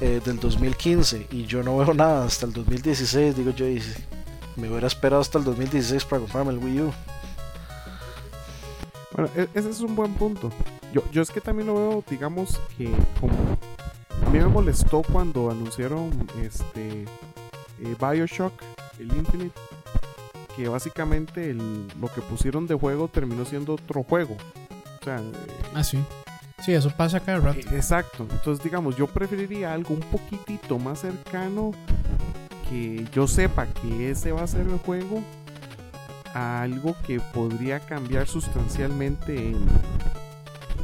[0.00, 3.66] eh, del 2015 y yo no veo nada hasta el 2016 digo yo
[4.56, 6.92] me hubiera esperado hasta el 2016 para comprarme el Wii U.
[9.12, 10.50] Bueno e, ese es un buen punto.
[10.92, 13.34] Yo, yo es que también lo veo digamos que como
[14.24, 16.10] a mí me molestó cuando anunciaron
[16.42, 17.04] este
[17.80, 18.52] eh, Bioshock,
[18.98, 19.58] el Infinite,
[20.56, 24.36] que básicamente lo que pusieron de juego terminó siendo otro juego.
[25.00, 25.32] O sea, eh,
[25.74, 25.98] ah, sí.
[26.64, 27.58] Sí, eso pasa cada rato.
[27.58, 28.26] Eh, exacto.
[28.30, 31.72] Entonces, digamos, yo preferiría algo un poquitito más cercano
[32.70, 35.22] que yo sepa que ese va a ser el juego
[36.32, 39.66] a algo que podría cambiar sustancialmente en,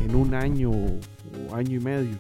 [0.05, 2.19] en un año o año y medio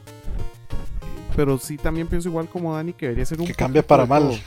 [1.36, 4.38] pero sí también pienso igual como Dani que debería ser un que cambie para mal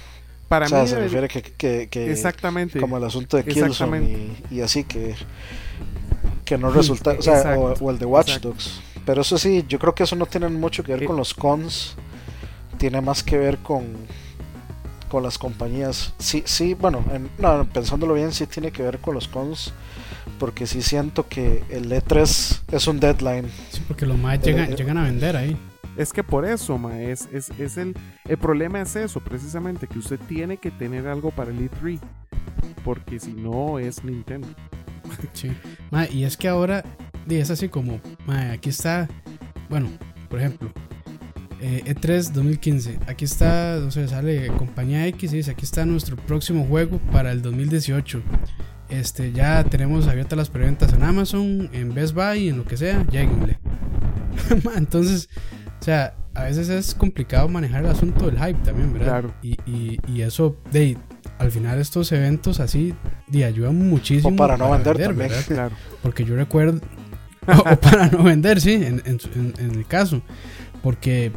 [0.53, 2.79] para mí se refiere que, exactamente.
[2.79, 5.15] como el asunto de Killzone y, así que
[6.45, 8.81] que no resulta o, sea, o, el de Watch Dogs.
[9.05, 11.95] Pero eso sí yo creo que eso no tiene mucho que ver con los cons
[12.77, 13.83] tiene más que ver con
[15.09, 16.13] con las compañías.
[16.19, 17.03] Sí sí bueno
[17.39, 19.73] no, pensándolo bien sí tiene que ver con los cons
[20.37, 23.49] porque sí siento que el E3 es un deadline.
[23.71, 25.57] Sí porque los más llegan, e llegan a vender ahí
[25.97, 30.19] es que por eso, ma, es, es, el, el problema es eso, precisamente, que usted
[30.27, 31.99] tiene que tener algo para el E3,
[32.83, 34.47] porque si no es Nintendo.
[35.33, 35.51] Sí,
[35.91, 36.83] ma, y es que ahora
[37.29, 39.07] es así como, ma, aquí está,
[39.69, 39.89] bueno,
[40.29, 40.71] por ejemplo,
[41.63, 46.15] E3 eh, 2015, aquí está, no sé, sale compañía X y dice, aquí está nuestro
[46.17, 48.21] próximo juego para el 2018.
[48.89, 53.05] Este, ya tenemos abiertas las preventas en Amazon, en Best Buy, en lo que sea,
[53.07, 53.59] lleguenle.
[54.75, 55.29] Entonces,
[55.83, 59.05] o sea, a veces es complicado manejar el asunto del hype también, ¿verdad?
[59.05, 59.33] Claro.
[59.41, 60.97] Y, y, y eso, de,
[61.39, 62.93] al final estos eventos así
[63.27, 64.29] de, ayudan muchísimo.
[64.29, 65.29] O para no vender, también.
[65.45, 65.75] Claro.
[66.01, 66.79] Porque yo recuerdo,
[67.49, 69.19] o, para no vender, sí, en, en,
[69.59, 70.21] en, el caso.
[70.81, 71.33] Porque,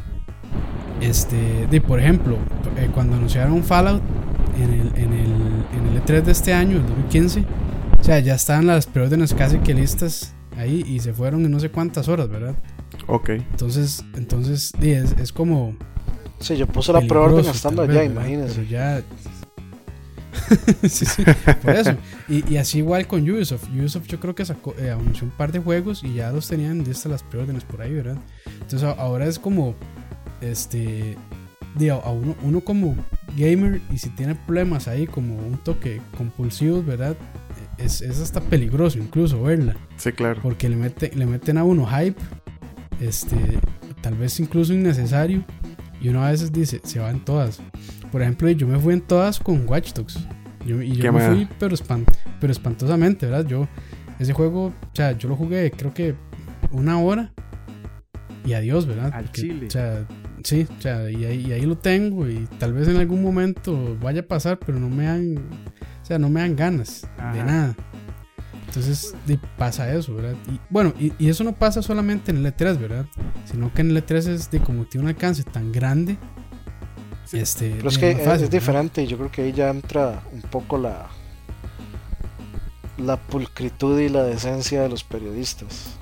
[1.01, 2.37] este, de, por ejemplo,
[2.77, 4.01] eh, cuando anunciaron Fallout
[4.55, 5.31] en el, en, el,
[5.73, 7.43] en el E3 de este año, el 2015,
[7.99, 11.59] o sea, ya estaban las preórdenes casi que listas ahí y se fueron en no
[11.59, 12.55] sé cuántas horas, ¿verdad?
[13.07, 13.29] Ok.
[13.29, 15.75] Entonces, entonces es, es como.
[16.39, 18.55] Sí, yo puse la preorden estando allá, imagínense.
[18.55, 19.01] Pero ya.
[20.87, 21.23] sí, sí,
[21.63, 21.95] por eso.
[22.27, 23.69] Y, y, así igual con Ubisoft.
[23.69, 26.83] Ubisoft yo creo que sacó, eh, anunció un par de juegos y ya los tenían
[26.83, 28.17] listas las preórdenes por ahí, ¿verdad?
[28.45, 29.75] Entonces ahora es como.
[30.41, 31.17] Este.
[31.75, 32.95] Digo, a uno, uno como
[33.37, 37.15] gamer y si tiene problemas ahí como un toque compulsivo, ¿verdad?
[37.77, 39.75] Es, es hasta peligroso incluso verla.
[39.97, 40.39] Sí, claro.
[40.41, 42.19] Porque le, mete, le meten a uno hype
[43.01, 43.59] este,
[44.01, 45.43] tal vez incluso innecesario.
[45.99, 47.59] Y uno a veces dice, se van todas.
[48.11, 50.19] Por ejemplo, yo me fui en todas con Watch Dogs.
[50.65, 51.75] Yo, y yo me fui, pero,
[52.39, 53.45] pero espantosamente, ¿verdad?
[53.47, 53.67] Yo,
[54.19, 56.15] ese juego, o sea, yo lo jugué creo que
[56.71, 57.31] una hora
[58.45, 59.11] y adiós, ¿verdad?
[59.13, 59.67] Al Chile.
[59.67, 60.05] O sea,
[60.43, 63.97] sí, o sea, y ahí, y ahí, lo tengo y tal vez en algún momento
[64.01, 65.37] vaya a pasar, pero no me dan,
[66.01, 67.75] o sea, no me dan ganas de nada.
[68.67, 69.15] Entonces
[69.57, 70.35] pasa eso, ¿verdad?
[70.51, 73.05] Y bueno, y, eso no pasa solamente en el E3, ¿verdad?
[73.45, 76.17] Sino que en el E3 es de como tiene un alcance tan grande.
[77.31, 80.77] Este, Pero es que es, diferente y yo creo que ahí ya entra un poco
[80.77, 81.07] la
[82.97, 85.97] la pulcritud y la decencia de los periodistas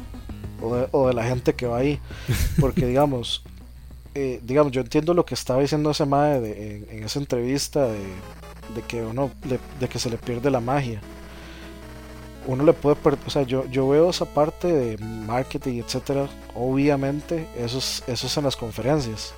[0.62, 2.00] o de, la gente que va ahí
[2.62, 3.44] porque digamos
[4.14, 9.02] eh, digamos yo entiendo lo que estaba diciendo ese madre en, esa entrevista de, que
[9.02, 9.32] uno
[9.80, 11.02] de que se le pierde la magia
[12.48, 17.80] uno le puede o sea, yo, yo veo esa parte de marketing, etcétera, obviamente, eso
[17.80, 19.34] es, eso es en las conferencias.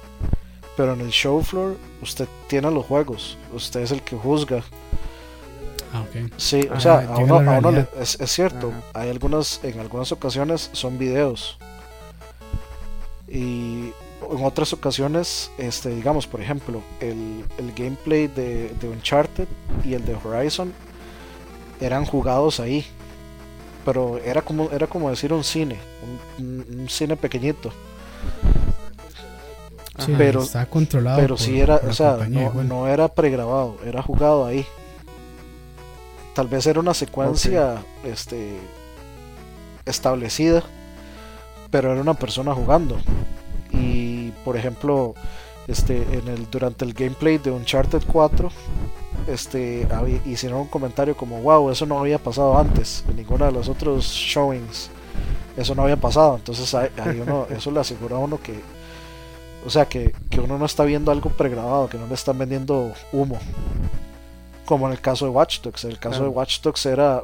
[0.76, 4.64] Pero en el show floor, usted tiene los juegos, usted es el que juzga.
[5.94, 6.30] Ah, okay.
[6.38, 10.12] Sí, o sea, a uno, a uno le, es, es, cierto, hay algunas, en algunas
[10.12, 11.58] ocasiones son videos.
[13.28, 13.92] Y
[14.30, 19.48] en otras ocasiones, este, digamos, por ejemplo, el, el gameplay de, de Uncharted
[19.84, 20.74] y el de Horizon
[21.80, 22.86] eran jugados ahí
[23.88, 25.80] pero era como, era como decir un cine,
[26.40, 27.72] un, cine pequeñito.
[30.18, 31.18] pero está controlado.
[31.18, 34.66] Pero sí era, o sea, no, era pregrabado, era jugado ahí.
[36.36, 38.58] Tal vez era una secuencia este,
[39.86, 40.64] establecida,
[41.72, 42.98] pero era una persona jugando.
[43.72, 45.16] Y por ejemplo,
[45.70, 48.52] este, en el, durante el gameplay de Uncharted 4,
[49.28, 49.88] este,
[50.26, 54.06] hicieron un comentario como, wow, eso no había pasado antes, en ninguno de los otros
[54.06, 54.90] showings,
[55.58, 56.76] eso no había pasado, entonces
[57.20, 58.60] uno, eso le asegura a uno que,
[59.66, 62.94] O sea, que, que uno no está viendo algo pregrabado, que no le están vendiendo
[63.12, 63.40] humo.
[64.66, 65.86] Como en el caso de Watch Dogs.
[65.86, 67.24] En el caso de Watch Dogs era.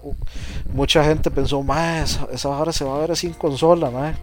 [0.74, 4.16] Mucha gente pensó, más esa, esa hora se va a ver en consola, mae.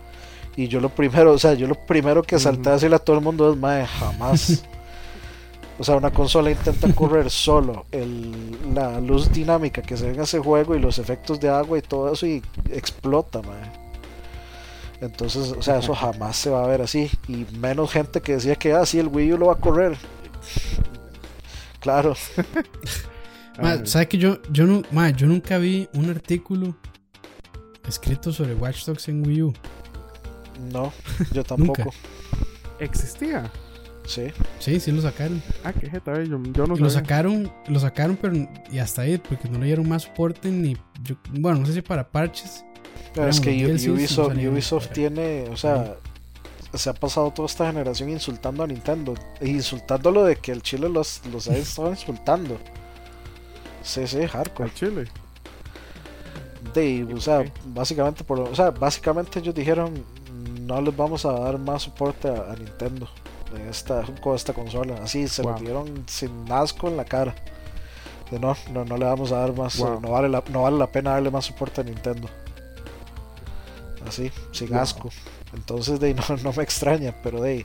[0.57, 3.17] Y yo lo primero, o sea, yo lo primero que salté a decirle a todo
[3.17, 4.65] el mundo es, mae, jamás.
[5.81, 10.21] o sea, una consola intenta correr solo el, la luz dinámica que se ve en
[10.21, 13.73] ese juego y los efectos de agua y todo eso y explota, mae.
[15.01, 17.11] Entonces, o sea, eso jamás se va a ver así.
[17.27, 19.97] Y menos gente que decía que así ah, el Wii U lo va a correr.
[21.81, 22.15] Claro.
[23.85, 24.83] ¿Sabes que yo, yo, no,
[25.17, 26.77] yo nunca vi un artículo
[27.89, 29.55] escrito sobre Watch Dogs en Wii U?
[30.71, 30.93] No,
[31.33, 31.95] yo tampoco.
[32.79, 33.51] ¿Existía?
[34.11, 34.25] Sí.
[34.59, 35.41] Sí, sí lo sacaron.
[35.63, 38.35] Ah, qué jeta, yo, yo no Lo sacaron, lo sacaron, pero
[38.73, 40.77] y hasta ahí, porque no le dieron más soporte ni.
[41.31, 42.65] bueno, no sé si para parches.
[43.15, 45.95] es que Ubisoft, Ubisoft tiene, o sea,
[46.75, 49.15] se ha pasado toda esta generación insultando a Nintendo.
[49.39, 52.59] E insultándolo de que el Chile los, los ha estado insultando.
[53.85, 54.71] Sí, sí, hardcore.
[54.71, 55.05] El Chile.
[56.75, 60.05] De, o sea, básicamente por, o sea, básicamente ellos dijeron
[60.71, 63.09] no les vamos a dar más soporte a, Nintendo
[63.55, 64.97] en esta, con esta consola.
[65.03, 67.35] Así se lo dieron sin asco en la cara.
[68.31, 70.91] De no, no, no le vamos a dar más, no, vale la, no vale la
[70.91, 72.29] pena darle más soporte a Nintendo.
[74.07, 75.11] Así, sin asco.
[75.53, 77.65] Entonces de no, no me extraña, pero de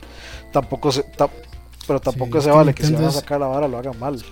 [0.52, 1.04] tampoco se
[1.86, 4.22] pero tampoco se vale que si van a sacar la vara lo hagan mal.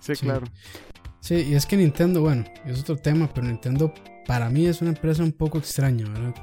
[0.00, 0.46] Sí, claro.
[1.20, 3.92] Sí, y es que Nintendo, bueno, es otro tema, pero Nintendo
[4.26, 6.34] para mí es una empresa un poco extraña, ¿verdad?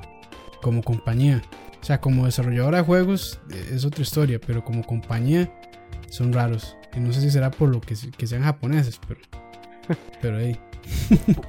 [0.62, 1.42] Como compañía.
[1.86, 5.54] O sea, como desarrolladora de juegos eh, es otra historia, pero como compañía
[6.10, 6.76] son raros.
[6.96, 9.20] Y no sé si será por lo que, sean japoneses, pero.
[10.20, 10.60] Pero ahí.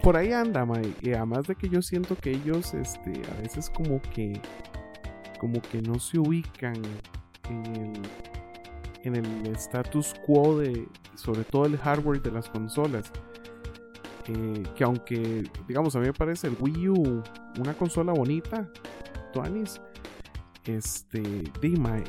[0.03, 0.97] por ahí anda, Mike.
[1.01, 4.39] Y además de que yo siento que ellos, este, a veces como que.
[5.41, 6.77] Como que no se ubican
[7.49, 7.97] en
[9.05, 10.87] el, en el status quo de.
[11.15, 13.11] Sobre todo el hardware de las consolas
[14.75, 17.23] que aunque, digamos, a mí me parece el Wii U
[17.61, 18.69] una consola bonita,
[19.33, 19.81] Tuanis,
[20.67, 21.23] este,
[21.61, 22.03] Dima,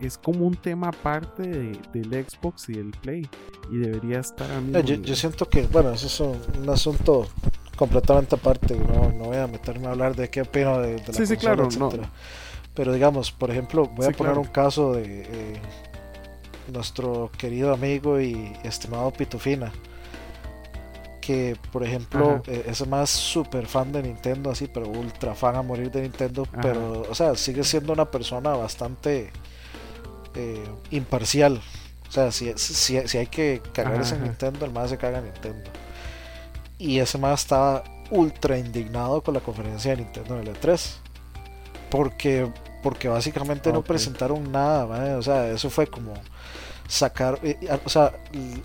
[0.00, 3.28] es como un tema aparte del Xbox y del Play
[3.70, 6.20] y debería estar a yo, yo, siento que, bueno, eso es
[6.58, 7.26] un, asunto
[7.76, 11.26] completamente aparte, no, no, voy a meterme a hablar de qué opino de, la sí,
[11.26, 11.90] sí, claro, no.
[12.74, 15.62] Pero digamos, por ejemplo, voy a poner un caso de eh,
[16.72, 19.72] nuestro querido amigo y estimado Pitufina
[21.24, 25.62] que, por ejemplo, eh, es más súper fan de Nintendo, así, pero ultra fan a
[25.62, 29.30] morir de Nintendo, pero, o sea, sigue siendo una persona bastante
[30.34, 31.62] eh, imparcial.
[32.06, 35.24] O sea, si, si, si hay que cagarse en Nintendo, el más se caga en
[35.24, 35.70] Nintendo.
[36.78, 40.96] Y ese más estaba ultra indignado con la conferencia de Nintendo en el E3.
[41.90, 46.12] Porque, porque básicamente no presentaron nada, o sea, eso fue como
[46.88, 48.12] sacar, eh, o sea,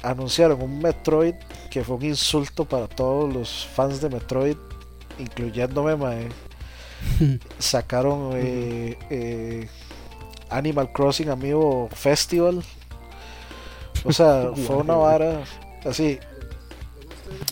[0.04, 1.36] anunciaron un Metroid
[1.70, 4.58] que fue un insulto para todos los fans de Metroid,
[5.18, 6.30] incluyéndome, mae.
[7.60, 9.70] Sacaron eh, eh,
[10.50, 12.64] Animal Crossing Amigo Festival.
[14.04, 15.44] O sea, fue una vara
[15.86, 16.20] así.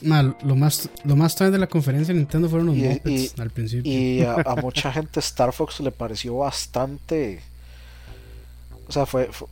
[0.01, 3.91] lo más lo más tarde de la conferencia de Nintendo fueron los y, al principio.
[3.91, 7.41] Y a, mucha gente Star Fox le pareció bastante.
[8.87, 9.47] O sea, fue, fue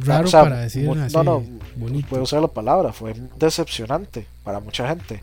[0.00, 1.42] raro para decir no, no,
[2.08, 5.22] puedo usar la palabra, fue decepcionante para mucha gente.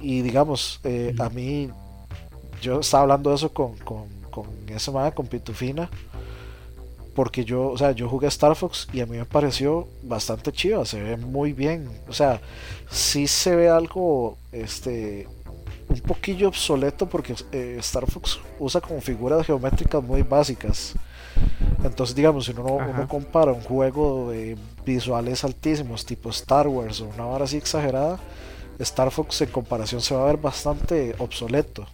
[0.00, 1.70] Y digamos, eh, a mí,
[2.62, 5.90] yo estaba hablando de eso con, con, con esa madre, con Pitufina,
[7.14, 10.84] porque yo, o sea, yo jugué Star Fox y a mí me pareció bastante chido,
[10.84, 12.40] se ve muy bien, o sea,
[12.90, 15.26] sí se ve algo, este,
[15.88, 20.94] un poquillo obsoleto porque eh, Star Fox usa como figuras geométricas muy básicas.
[21.84, 27.06] Entonces, digamos, si uno, uno compara un juego de visuales altísimos, tipo Star Wars o
[27.06, 28.18] una vara así exagerada,
[28.78, 31.86] Star Fox en comparación se va a ver bastante obsoleto.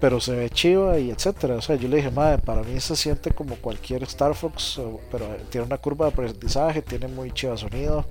[0.00, 1.56] Pero se ve chiva y etcétera.
[1.56, 5.26] O sea, yo le dije, madre, para mí se siente como cualquier Star Fox, pero
[5.50, 8.04] tiene una curva de aprendizaje, tiene muy chiva sonido,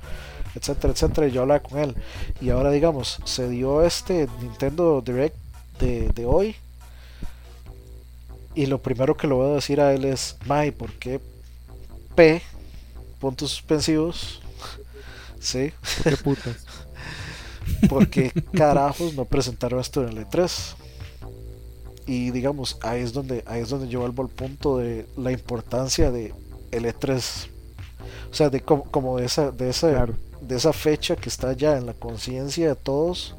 [0.56, 1.28] etcétera, etcétera.
[1.28, 1.96] Y yo hablaba con él.
[2.42, 5.36] Y ahora, digamos, se dio este Nintendo Direct
[5.80, 6.56] de, de hoy
[8.56, 11.20] y lo primero que le voy a decir a él es, May, ¿por qué
[12.16, 12.42] P?
[13.20, 14.42] Puntos suspensivos.
[15.40, 15.72] ¿Sí?
[16.04, 16.58] ¿Qué putas?
[17.90, 20.76] Porque carajos no presentaron esto en el E3.
[22.06, 26.12] Y digamos, ahí es donde, ahí es donde yo vuelvo al punto de la importancia
[26.12, 26.34] de
[26.72, 27.48] el E3.
[28.30, 30.08] O sea, de como, de esa, de esa,
[30.42, 33.36] de esa fecha que está ya en la conciencia de todos,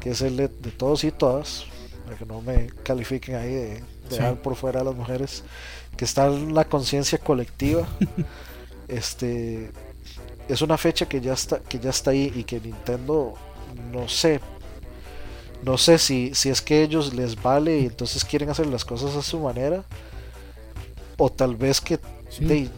[0.00, 1.66] que es el e, de todos y todas,
[2.04, 5.44] para que no me califiquen ahí de, dejar por fuera a las mujeres,
[5.96, 7.86] que está en la conciencia colectiva.
[8.88, 9.70] este
[10.48, 13.34] es una fecha que ya está que ya está ahí y que Nintendo
[13.92, 14.40] no sé
[15.62, 19.14] no sé si, si es que ellos les vale y entonces quieren hacer las cosas
[19.14, 19.84] a su manera
[21.18, 22.00] o tal vez que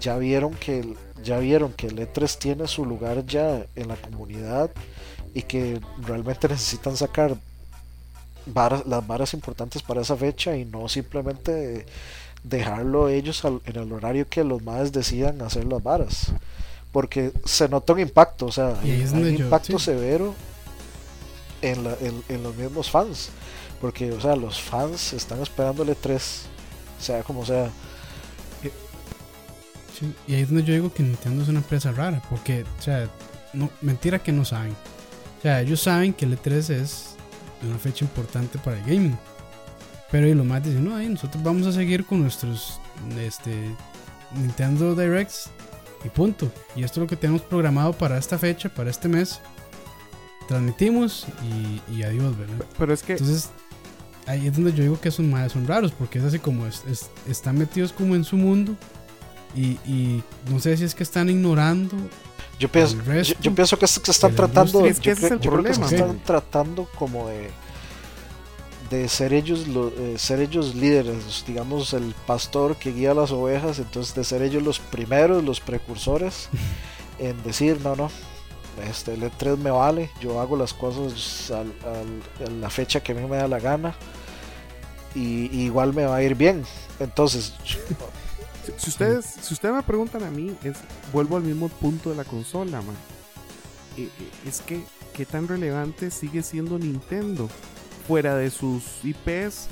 [0.00, 4.70] ya vieron que ya vieron que el E3 tiene su lugar ya en la comunidad
[5.32, 7.36] y que realmente necesitan sacar
[8.46, 11.86] las varas importantes para esa fecha y no simplemente
[12.42, 16.32] dejarlo ellos en el horario que los más decidan hacer las varas.
[16.90, 20.34] Porque se nota un impacto o sea hay un impacto severo
[21.62, 21.86] en,
[22.28, 23.30] en, los mismos fans.
[23.80, 26.20] Porque o sea los fans están esperando el E3
[27.02, 27.70] sea como sea.
[30.26, 33.08] Y ahí es donde yo digo que Nintendo es una empresa rara, porque, o sea,
[33.52, 34.72] no, mentira que no saben.
[35.38, 37.11] O sea, ellos saben que el E3 es
[37.66, 39.18] una fecha importante para el gaming.
[40.10, 42.78] Pero y lo más dicen, no, nosotros vamos a seguir con nuestros
[43.18, 43.74] este,
[44.34, 45.50] Nintendo Directs
[46.04, 46.50] y punto.
[46.76, 49.40] Y esto es lo que tenemos programado para esta fecha, para este mes.
[50.48, 51.26] Transmitimos
[51.90, 52.66] y, adiós, ¿verdad?
[52.78, 53.12] Pero es que...
[53.12, 53.50] Entonces,
[54.26, 57.58] ahí es donde yo digo que esos madres son raros, porque es así como están
[57.58, 58.76] metidos como en su mundo
[59.54, 61.96] y, no sé si es que están ignorando
[62.62, 62.96] yo pienso,
[63.40, 65.84] yo, pienso que, se están tratando es que el problema.
[65.84, 67.50] están tratando como de
[68.88, 74.14] de ser ellos eh, ser ellos líderes digamos el pastor que guía las ovejas entonces
[74.14, 76.50] de ser ellos los primeros los precursores
[77.18, 78.12] en decir no no
[78.88, 81.64] este el E3 me vale yo hago las cosas a
[82.48, 83.96] la fecha que a mí me da la gana
[85.16, 86.64] y, y igual me va a ir bien
[87.00, 87.54] entonces
[88.76, 90.76] si, ustedes, si ustedes me preguntan a mí, es,
[91.12, 92.96] vuelvo al mismo punto de la consola, man.
[93.96, 94.82] Eh, eh, es que,
[95.14, 97.48] ¿qué tan relevante sigue siendo Nintendo?
[98.06, 99.68] Fuera de sus IPs,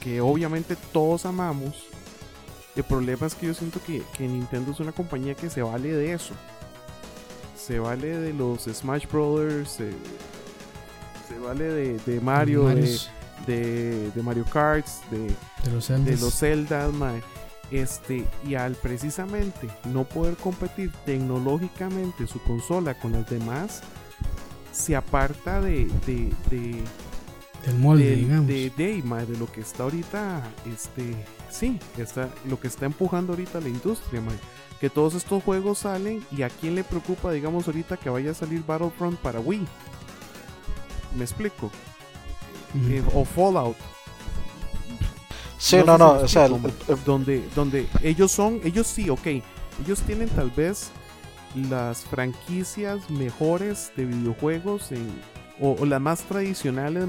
[0.00, 1.86] que obviamente todos amamos.
[2.76, 6.12] El problema es que yo siento que, Nintendo es una compañía que se vale de
[6.12, 6.34] eso.
[7.56, 15.26] Se vale de los Smash Brothers, se vale de, Mario, de, de, Mario Karts, de,
[15.64, 16.90] de los Zeldas, de los Zelda,
[17.70, 23.82] este, y al precisamente no poder competir tecnológicamente su consola con las demás,
[24.72, 26.32] se aparta de, de,
[27.66, 28.46] del molde, digamos.
[28.46, 30.42] De, de, lo que está ahorita,
[30.72, 31.14] este,
[31.50, 34.22] sí, está, lo que está empujando ahorita la industria,
[34.80, 38.34] que todos estos juegos salen y a quién le preocupa, digamos, ahorita que vaya a
[38.34, 39.66] salir Battlefront para Wii.
[41.16, 41.70] ¿Me explico?
[42.88, 43.76] Eh, o Fallout
[45.60, 46.48] Sí, no, no, o sea,
[47.04, 49.26] donde, donde ellos son, ellos sí, ok,
[49.84, 50.90] ellos tienen tal vez
[51.68, 55.06] las franquicias mejores de videojuegos en,
[55.60, 57.04] o, las más tradicionales,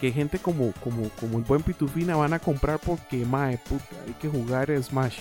[0.00, 4.14] que gente como, como, como el buen Pitufina van a comprar porque, mae, puta, hay
[4.14, 5.18] que jugar Smash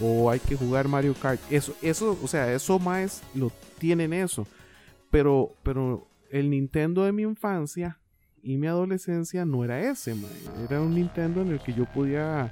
[0.00, 1.40] o hay que jugar Mario Kart.
[1.50, 4.46] Eso, eso, o sea, eso más lo tienen eso.
[5.10, 7.98] Pero, pero el Nintendo de mi infancia
[8.42, 10.14] y mi adolescencia no era ese,
[10.68, 12.50] Era un Nintendo en el que yo podía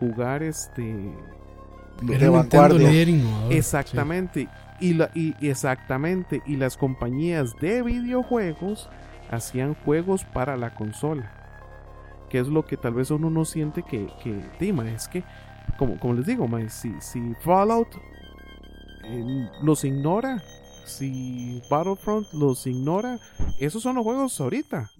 [0.00, 1.12] jugar este.
[2.08, 2.90] Era vanguardia.
[3.50, 4.48] Exactamente.
[4.80, 6.42] Y, la, y exactamente.
[6.46, 8.88] Y las compañías de videojuegos
[9.30, 11.32] hacían juegos para la consola.
[12.30, 14.42] Que es lo que tal vez uno no siente que, que
[14.94, 15.22] es que,
[15.78, 17.88] como, como les digo, si, si Fallout
[19.04, 20.42] eh, los ignora,
[20.84, 23.18] si Battlefront los ignora,
[23.60, 24.90] esos son los juegos ahorita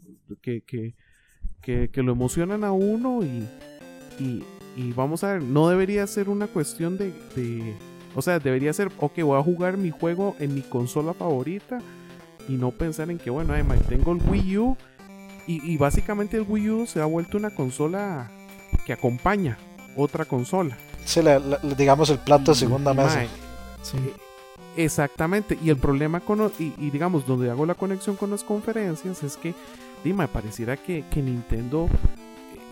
[0.43, 0.95] que, que,
[1.63, 3.47] que, lo emocionan a uno y,
[4.77, 7.75] y, vamos a ver, no debería ser una cuestión de, de,
[8.15, 11.79] o sea, debería ser, ok, voy a jugar mi juego en mi consola favorita
[12.49, 14.77] y no pensar en que, bueno, además tengo el Wii U
[15.49, 18.31] y, básicamente el Wii U se ha vuelto una consola
[18.85, 19.59] que acompaña
[19.97, 20.77] otra consola.
[21.05, 21.21] Sí,
[21.79, 23.25] digamos el plato de segunda mesa.
[23.83, 23.97] Sí.
[24.77, 29.23] Exactamente, y el problema con, y, y, digamos, donde hago la conexión con las conferencias
[29.23, 29.55] es que
[30.07, 31.89] Dima, pareciera que, Nintendo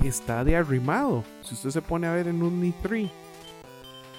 [0.05, 1.25] está de arrimado.
[1.43, 3.11] Si usted se pone a ver en un E3,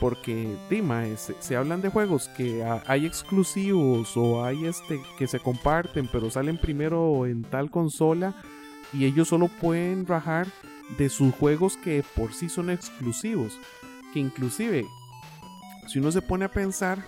[0.02, 6.10] porque Dima, se, hablan de juegos que hay exclusivos o hay este que se comparten,
[6.12, 8.36] pero salen primero en tal consola
[8.92, 10.48] y ellos solo pueden rajar
[10.98, 13.58] de sus juegos que por sí son exclusivos.
[14.14, 14.86] Que inclusive,
[15.88, 17.08] si uno se pone a pensar,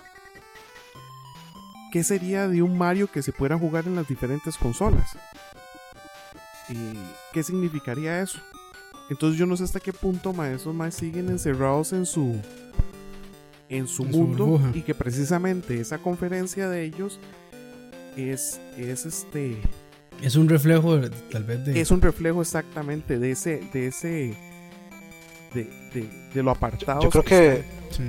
[1.92, 5.18] ¿qué sería de un Mario que se pueda jugar en las diferentes consolas?
[7.32, 8.38] ¿Qué significaría eso?
[9.10, 12.36] Entonces yo no sé hasta qué punto esos más siguen encerrados en su
[13.70, 17.18] en su mundo y que precisamente esa conferencia de ellos
[18.16, 19.58] es, es este
[20.22, 20.98] Es un reflejo,
[21.30, 21.80] tal vez, de.
[21.80, 23.62] Es un reflejo exactamente de ese.
[23.72, 24.34] de ese.
[25.54, 25.64] de,
[25.94, 27.02] de, de lo apartado.
[27.02, 27.64] Yo creo que.
[27.90, 28.04] Sí.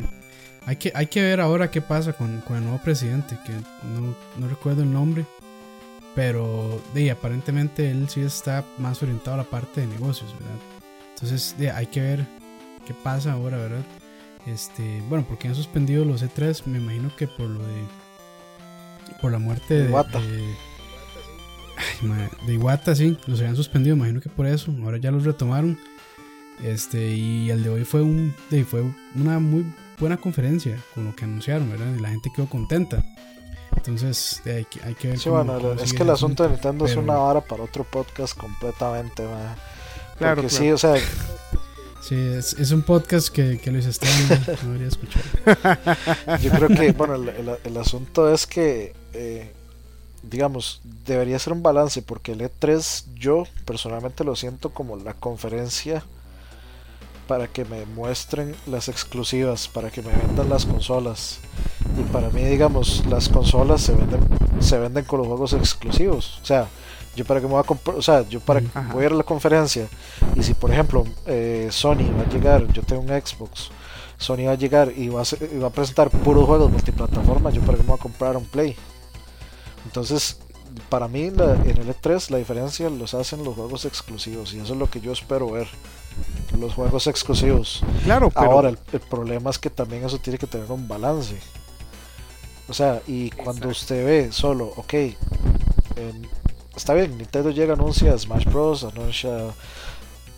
[0.66, 4.16] Hay que, hay que ver ahora qué pasa con, con el nuevo presidente, que no,
[4.38, 5.26] no recuerdo el nombre.
[6.20, 10.58] Pero de, aparentemente él sí está más orientado a la parte de negocios, ¿verdad?
[11.14, 12.26] Entonces de, hay que ver
[12.86, 13.86] qué pasa ahora, ¿verdad?
[14.46, 17.84] Este, bueno, porque han suspendido los E3, me imagino que por lo de
[19.22, 20.20] por la muerte de Iwata.
[20.20, 20.56] de,
[21.78, 25.24] ay, de Iwata, sí, los habían suspendido, me imagino que por eso, ahora ya los
[25.24, 25.80] retomaron.
[26.62, 28.84] Este, y el de hoy fue un de, fue
[29.16, 31.96] una muy buena conferencia con lo que anunciaron, ¿verdad?
[31.98, 33.06] Y la gente quedó contenta.
[33.76, 36.44] Entonces, de, hay, que, hay que ver Sí, cómo- bueno, cómo es que el asunto
[36.44, 39.56] de Nintendo es pero- una vara para otro podcast completamente, ma.
[40.18, 40.64] Claro, Porque claro.
[40.66, 40.96] sí, o sea,
[42.02, 46.40] Sí, es, es un podcast que, que Luis Esteban no, no debería escuchar.
[46.42, 49.52] Yo creo que, bueno, el, el- el asunto es que, eh,
[50.24, 56.04] digamos, debería ser un balance, porque el E3 yo personalmente lo siento como la conferencia
[57.30, 61.38] para que me muestren las exclusivas, para que me vendan las consolas.
[61.98, 64.20] Y para mí, digamos, las consolas se venden,
[64.60, 66.40] se venden con los juegos exclusivos.
[66.42, 66.68] O sea,
[67.16, 68.90] yo para que me voy a comprar, o sea, yo para Ajá.
[68.94, 69.88] voy a ir a la conferencia
[70.36, 73.70] y si por ejemplo eh, Sony va a llegar, yo tengo un Xbox,
[74.18, 77.52] Sony va a llegar y va a, hacer- y va a presentar puros juegos multiplataforma,
[77.52, 78.76] yo para que me voy a comprar un Play.
[79.86, 80.40] Entonces,
[80.90, 84.74] para mí la- en el E3 la diferencia los hacen los juegos exclusivos y eso
[84.74, 85.68] es lo que yo espero ver.
[86.58, 87.82] Los juegos exclusivos.
[88.04, 88.52] Claro, pero.
[88.52, 91.38] Ahora, el, el problema es que también eso tiene que tener un balance.
[92.68, 95.16] O sea, y cuando usted ve solo, ok, em,
[96.76, 99.32] está bien, Nintendo llega, anuncia Smash Bros., anuncia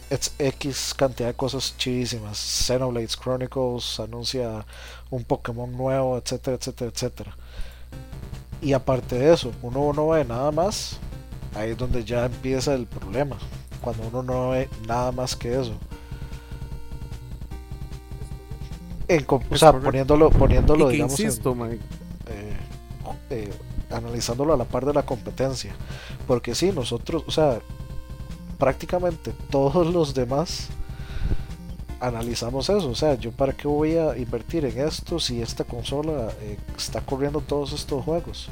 [0.10, 4.66] X- X cantidad de cosas chidísimas, Xenoblades Chronicles, anuncia
[5.10, 7.38] un Pokémon nuevo, etcétera, etcétera, etcétera.
[8.62, 10.98] Y aparte de eso, uno no ve nada más,
[11.56, 13.38] ahí es donde ya empieza el problema.
[13.82, 15.74] Cuando uno no ve nada más que eso.
[19.08, 22.58] En o sea, poniéndolo, poniéndolo que digamos, en- insisto, man, eh,
[23.30, 23.54] eh,
[23.90, 25.74] analizándolo a la par de la competencia.
[26.28, 27.60] Porque sí, nosotros, o sea,
[28.58, 30.70] prácticamente todos los demás
[32.00, 32.90] analizamos eso.
[32.90, 37.02] O sea, yo para qué voy a invertir en esto si esta consola eh, está
[37.02, 38.48] corriendo todos estos juegos.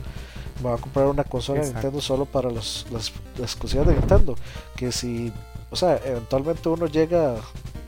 [0.59, 1.71] Me voy a comprar una consola de.
[1.73, 4.35] Nintendo solo para los, las, las exclusivas de Nintendo.
[4.75, 5.31] Que si,
[5.69, 7.35] o sea, eventualmente uno llega,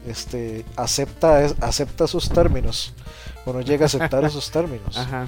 [0.08, 2.94] este, acepta, es- acepta sus términos.
[3.46, 5.28] Uno llega a aceptar esos términos Ajá,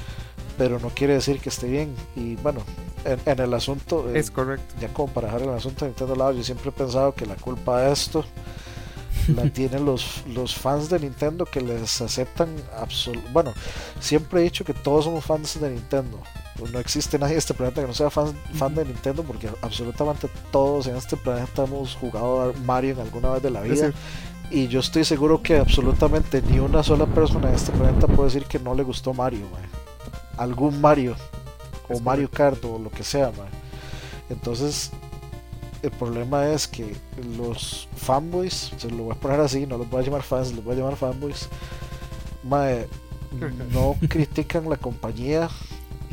[0.57, 1.95] pero no quiere decir que esté bien.
[2.15, 2.61] Y bueno,
[3.05, 4.73] en, en el asunto, eh, es correcto.
[4.79, 7.35] ya como para dejar el asunto de Nintendo lado, yo siempre he pensado que la
[7.35, 8.23] culpa de esto
[9.35, 13.53] la tienen los, los fans de Nintendo que les aceptan absol bueno,
[13.99, 16.19] siempre he dicho que todos somos fans de Nintendo.
[16.71, 20.29] No existe nadie en este planeta que no sea fan, fan de Nintendo porque absolutamente
[20.51, 23.91] todos en este planeta hemos jugado a Mario en alguna vez de la vida.
[24.51, 28.45] Y yo estoy seguro que absolutamente ni una sola persona en este planeta puede decir
[28.45, 29.47] que no le gustó Mario.
[30.37, 31.15] Algún Mario.
[31.89, 33.49] O Mario Kart o lo que sea, mae.
[34.29, 34.91] Entonces,
[35.81, 36.95] el problema es que
[37.37, 40.63] los fanboys, se lo voy a poner así, no los voy a llamar fans, los
[40.63, 41.49] voy a llamar fanboys,
[42.43, 42.87] mae,
[43.73, 45.49] no critican la compañía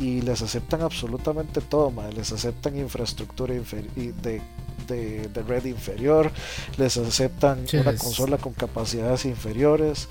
[0.01, 4.41] y les aceptan absolutamente todo, les aceptan infraestructura de,
[4.87, 6.31] de, de red inferior,
[6.77, 10.09] les aceptan una consola con capacidades inferiores,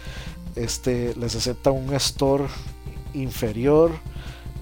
[0.54, 2.44] este, les aceptan un store
[3.14, 3.90] inferior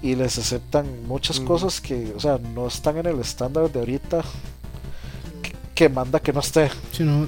[0.01, 1.47] y les aceptan muchas Ujú.
[1.47, 4.23] cosas que, o sea, no están en el estándar de ahorita
[5.43, 6.71] que, que manda que no esté.
[6.91, 7.27] Sí, no,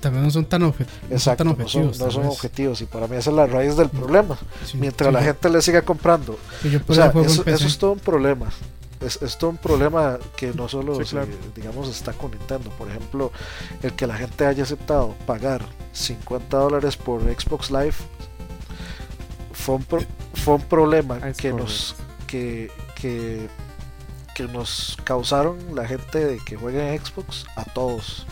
[0.00, 1.98] también no son tan, obje- no son Exacto, no son, objetivos.
[2.00, 4.36] no son objetivos y para mí esa es la raíz del problema.
[4.64, 7.78] Sí, Mientras sí, la yo- gente le siga comprando yo o sea, eso eso, es
[7.78, 8.48] todo un problema.
[9.00, 11.28] Es, es todo un problema que no solo, Sí, se- claro.
[11.54, 12.68] digamos, está con Nintendo.
[12.70, 13.30] Por ejemplo,
[13.82, 17.94] el que la gente haya aceptado pagar 50 dólares por Xbox Live
[19.52, 21.94] fue un, pro- fue un problema Ah, que nos,
[22.26, 22.70] que,
[23.00, 23.48] que,
[24.34, 28.26] que nos causaron la gente de que juega en Xbox a todos.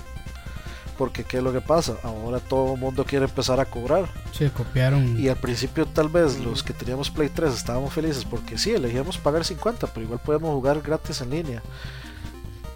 [0.98, 1.96] Porque ¿qué es lo que pasa?
[2.02, 4.08] Ahora todo el mundo quiere empezar a cobrar.
[4.32, 5.18] Sí, copiaron.
[5.20, 9.18] Y al principio tal vez los que teníamos Play 3 estábamos felices porque sí, elegíamos
[9.18, 11.62] pagar 50, pero igual podíamos jugar gratis en línea.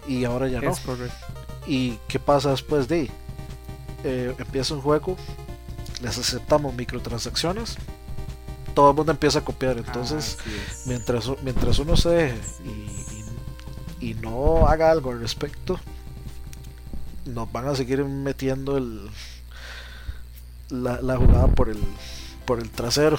[0.07, 0.71] Y ahora ya no.
[0.71, 1.15] Es correcto.
[1.65, 3.11] ¿Y qué pasa después de ahí?
[4.03, 5.15] Eh, empieza un juego,
[6.01, 7.75] les aceptamos microtransacciones,
[8.73, 9.77] todo el mundo empieza a copiar.
[9.77, 10.87] Entonces, es.
[10.87, 15.79] mientras, mientras uno se deje y, y- y no haga algo al respecto,
[17.25, 19.09] nos van a seguir metiendo el,
[20.69, 21.77] la, la jugada por el,
[22.45, 23.17] por el trasero.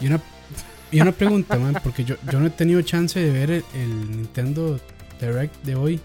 [0.00, 0.20] Y una,
[0.90, 4.10] y una pregunta, man, porque yo, yo no he tenido chance de ver el, el
[4.10, 4.80] Nintendo
[5.20, 6.00] Direct de hoy,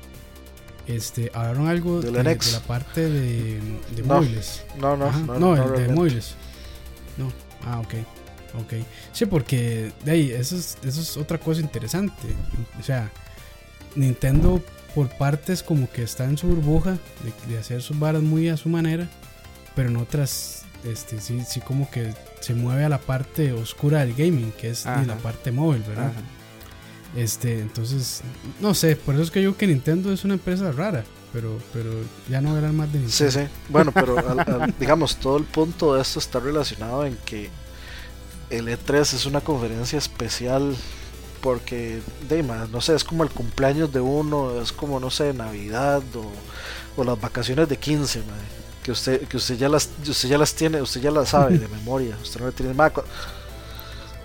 [0.87, 3.59] este, hablaron algo ¿Del de, la parte de,
[3.95, 4.15] de No.
[4.15, 4.63] móviles.
[4.79, 6.35] No, no, Ajá, no, no, el de móviles.
[7.17, 7.31] No,
[7.65, 7.93] ah, ok.
[8.61, 8.73] Ok.
[9.11, 12.27] Sí, porque de ahí, eso es, eso es otra cosa interesante.
[12.79, 13.11] O sea,
[13.95, 14.61] Nintendo
[14.97, 18.57] por partes como que está en su burbuja de, de hacer sus varas muy a
[18.57, 19.07] su manera,
[19.75, 24.15] pero en otras, este, sí, sí como que se mueve a la parte oscura del
[24.15, 25.05] gaming, que es Ajá.
[25.05, 26.07] la parte móvil, ¿verdad?
[26.07, 26.21] Ajá.
[27.15, 28.21] Este, entonces,
[28.59, 31.91] no sé, por eso es que yo que Nintendo es una empresa rara, pero, pero
[32.27, 33.31] ya no verán más de Nintendo.
[33.31, 33.45] Sí, sí.
[33.69, 37.51] Bueno, pero al- al- digamos, todo el punto de esto está relacionado en que
[38.49, 40.75] el E3 es una conferencia especial
[41.41, 45.33] porque, de, ma, no sé, es como el cumpleaños de uno, es como, no sé,
[45.33, 48.33] Navidad o, o las vacaciones de 15, ma,
[48.83, 51.67] que usted que usted ya las usted ya las tiene, usted ya las sabe de
[51.79, 53.01] memoria, usted no le tiene cu-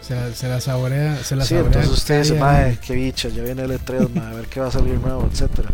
[0.00, 3.28] Se, la, se la saborea, se la Sí, saborea entonces usted dice, mae, qué bicha,
[3.28, 5.70] ya viene el E3, mae, a ver qué va a salir nuevo, etcétera.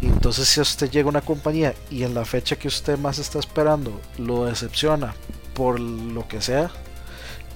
[0.00, 3.18] Y entonces si usted llega a una compañía y en la fecha que usted más
[3.18, 5.14] está esperando lo decepciona
[5.54, 6.70] por lo que sea,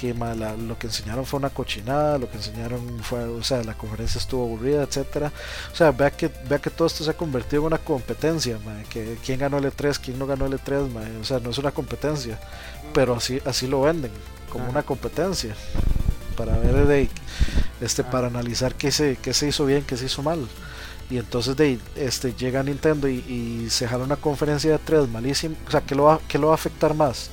[0.00, 3.62] que mae, la- lo que enseñaron fue una cochinada, lo que enseñaron fue, o sea,
[3.64, 5.30] la conferencia estuvo aburrida, etcétera.
[5.72, 8.56] O sea, vea que, vea que todo esto se ha convertido en una competencia,
[8.88, 11.58] que quién ganó el E3, quién no ganó el E3, mae, o sea, no es
[11.58, 12.40] una competencia,
[12.94, 14.10] pero así, así lo venden,
[14.50, 14.70] como Ajá.
[14.72, 15.54] una competencia
[16.36, 17.08] para ver de
[17.82, 18.10] este Ah.
[18.10, 20.46] para analizar qué se, qué se hizo bien, qué se hizo mal.
[21.10, 25.56] Y entonces de este llega Nintendo y, y se jala una conferencia de 3 malísimo.
[25.66, 27.30] O sea, ¿qué lo, va, qué lo va a afectar más?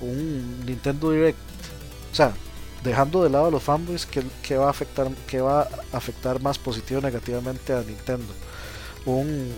[0.00, 1.38] Un Nintendo Direct.
[2.12, 2.32] O sea,
[2.84, 6.40] dejando de lado a los fanboys, ¿qué, qué va a afectar, qué va a afectar
[6.40, 8.32] más positivo o negativamente a Nintendo?
[9.06, 9.50] ¿Un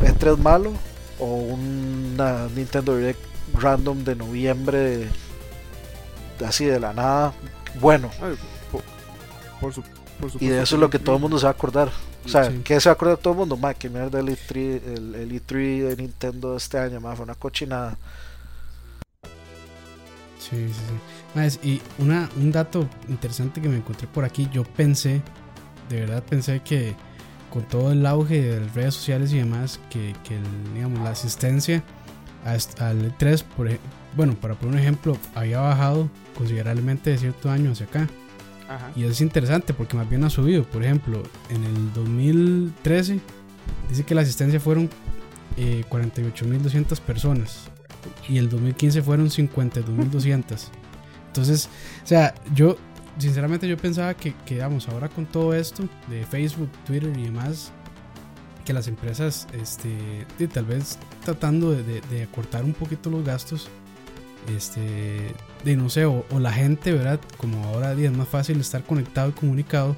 [0.00, 0.72] E3 malo
[1.18, 3.20] o una Nintendo Direct
[3.54, 5.08] random de noviembre
[6.46, 7.32] así de la nada?
[7.80, 8.36] Bueno, Ay,
[8.72, 8.82] por,
[9.60, 9.82] por su-
[10.20, 11.90] por y de eso es lo que todo el mundo se va a acordar.
[12.24, 12.60] O sea, Sí.
[12.64, 13.56] ¿qué se va a acordar todo el mundo?
[13.56, 17.34] Ma, que mierda el E3, el, el E3 de Nintendo este año, ma, fue una
[17.34, 17.96] cochinada.
[20.48, 21.38] Sí, sí, sí.
[21.38, 25.20] Más, y una, un dato interesante que me encontré por aquí, yo pensé,
[25.88, 26.94] de verdad pensé que
[27.52, 31.10] con todo el auge de las redes sociales y demás, que, que el- digamos, la
[31.10, 31.82] asistencia
[32.44, 33.80] al E3, por, ej-
[34.16, 38.08] bueno, para poner un ejemplo, había bajado considerablemente de cierto año hacia acá.
[38.68, 38.90] Ajá.
[38.96, 40.64] Y es interesante porque más bien ha subido.
[40.64, 43.20] Por ejemplo, en el 2013
[43.88, 44.90] dice que la asistencia fueron
[45.56, 47.68] eh, 48.200 personas.
[48.28, 50.68] Y el 2015 fueron 52.200.
[51.28, 51.68] Entonces,
[52.02, 52.76] o sea, yo
[53.18, 57.72] sinceramente yo pensaba que, que, digamos, ahora con todo esto de Facebook, Twitter y demás,
[58.64, 63.24] que las empresas, este, y tal vez tratando de, de- de acortar un poquito los
[63.24, 63.68] gastos,
[64.56, 65.32] este,
[65.64, 67.20] de no sé, o, o la gente, ¿verdad?
[67.36, 69.96] Como ahora día es más fácil estar conectado y comunicado,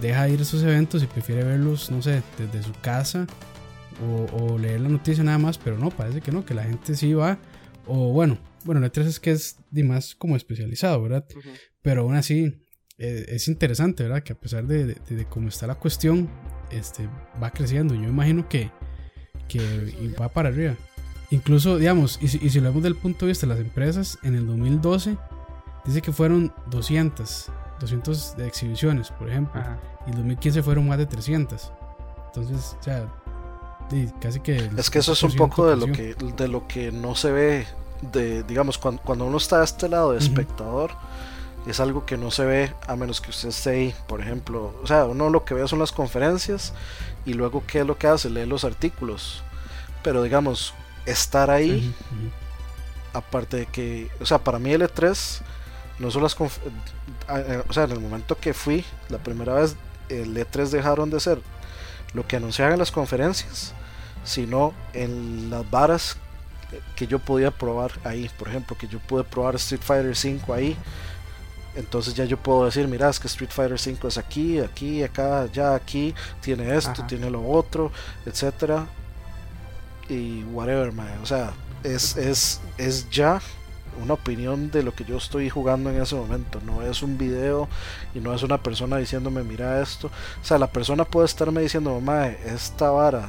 [0.00, 3.26] deja de ir a esos eventos y prefiere verlos, no sé, desde su casa
[4.04, 6.94] o, o leer la noticia nada más, pero no, parece que no, que la gente
[6.96, 7.38] sí va,
[7.86, 11.24] o bueno, bueno, la 3 es que es de más como especializado, ¿verdad?
[11.36, 11.48] Ujú.
[11.82, 12.66] Pero aún así
[12.98, 14.22] eh, es interesante, ¿verdad?
[14.22, 16.28] Que a pesar de, de- de cómo está la cuestión,
[16.70, 17.08] este,
[17.40, 17.94] va creciendo.
[17.94, 18.70] Yo imagino que,
[19.48, 19.60] que
[20.20, 20.74] va para arriba.
[21.30, 23.60] Incluso, digamos, y si, y si lo vemos desde el punto de vista de las
[23.62, 25.16] empresas, en el 2012
[25.84, 29.60] dice que fueron 200, 200 de exhibiciones, por ejemplo.
[29.60, 29.78] Ajá.
[30.06, 31.72] Y en 2015 fueron más de 300.
[32.26, 33.12] Entonces, o sea,
[33.90, 34.56] y casi que...
[34.56, 37.14] el Es que eso es un 50% poco de lo que de lo que no
[37.14, 37.66] se ve
[38.12, 40.90] de digamos cuando, cuando uno está a este lado de espectador
[41.66, 44.86] es algo que no se ve a menos que usted esté ahí, por ejemplo, o
[44.86, 46.72] sea, uno lo que ve son las conferencias
[47.24, 49.42] y luego qué es lo que hace, lee los artículos.
[50.02, 50.74] Pero digamos,
[51.06, 51.92] estar ahí
[53.12, 55.40] aparte de que, o sea, para mí el E3
[55.98, 59.74] no son las eh, o sea, en el momento que fui la primera vez
[60.08, 61.40] el E3 dejaron de ser
[62.16, 63.74] lo que anunciaban en las conferencias,
[64.24, 66.16] sino en las varas
[66.96, 70.76] que yo podía probar ahí, por ejemplo, que yo pude probar Street Fighter 5 ahí.
[71.76, 75.46] Entonces ya yo puedo decir, mira, es que Street Fighter 5 es aquí, aquí, acá,
[75.52, 77.06] ya aquí, tiene esto, Ajá.
[77.06, 77.92] tiene lo otro,
[78.24, 78.86] etcétera.
[80.08, 81.18] Y whatever, man.
[81.22, 81.52] O sea,
[81.84, 83.40] es, es, es ya
[84.02, 86.60] una opinión de lo que yo estoy jugando en ese momento.
[86.64, 87.68] No es un video
[88.14, 90.08] y no es una persona diciéndome, mira esto.
[90.08, 93.28] O sea, la persona puede estarme diciendo, mamá, esta vara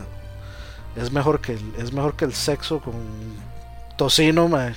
[0.97, 2.95] es mejor que el, es mejor que el sexo con
[3.97, 4.73] tocino, mae.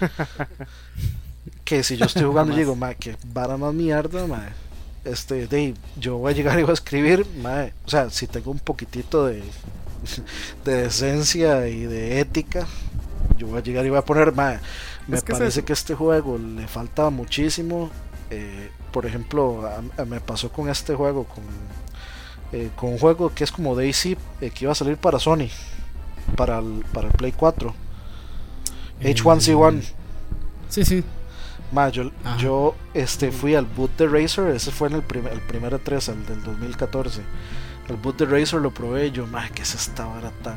[1.64, 4.50] que si yo estoy jugando y digo, mae, que vara más mierda, mae.
[5.04, 7.72] Este, de, yo voy a llegar y voy a escribir, mae.
[7.84, 9.42] O sea, si tengo un poquitito de,
[10.64, 12.66] de decencia y de ética,
[13.36, 14.58] yo voy a llegar y voy a poner, mae,
[15.08, 17.90] me Es que es parece que este juego le falta muchísimo.
[18.30, 21.44] eh, por ejemplo, a- a- me pasó con este juego, con
[22.52, 25.48] eh, con un juego que es como Daisy, eh, que iba a salir para Sony,
[26.36, 27.74] para el, para el Play 4.
[29.02, 29.82] H1C1.
[30.68, 31.04] Sí, sí.
[31.72, 35.40] Ma, yo, yo este, fui al boot de Razer, ese fue en el, primer el
[35.40, 37.20] primer 3, el del 2014.
[37.88, 40.56] El boot de Razer lo probé yo, ma, que es esta vara tan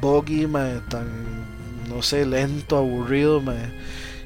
[0.00, 1.43] buggy, ma, tan,
[1.88, 3.54] no sé, lento, aburrido, ma.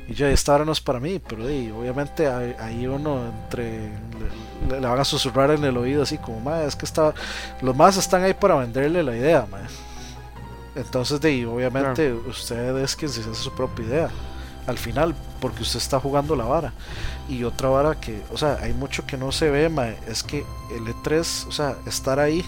[0.09, 3.90] Y ya, esta hora no es para mí, pero obviamente ahí uno entre
[4.68, 7.12] le, van a susurrar en el oído así como, ma, es que está,
[7.61, 9.59] los más están ahí para venderle la idea, ma.
[10.74, 14.11] Entonces, de, obviamente usted es quien se hace su propia idea
[14.66, 16.72] al final, porque usted está jugando la vara.
[17.28, 20.44] Y otra vara que, o sea, hay mucho que no se ve, ma, es que
[20.70, 22.44] el E3, o sea, estar ahí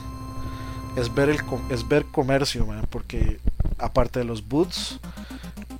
[0.97, 3.38] es ver, el, es ver comercio, ma, porque
[3.78, 4.99] aparte de los boots,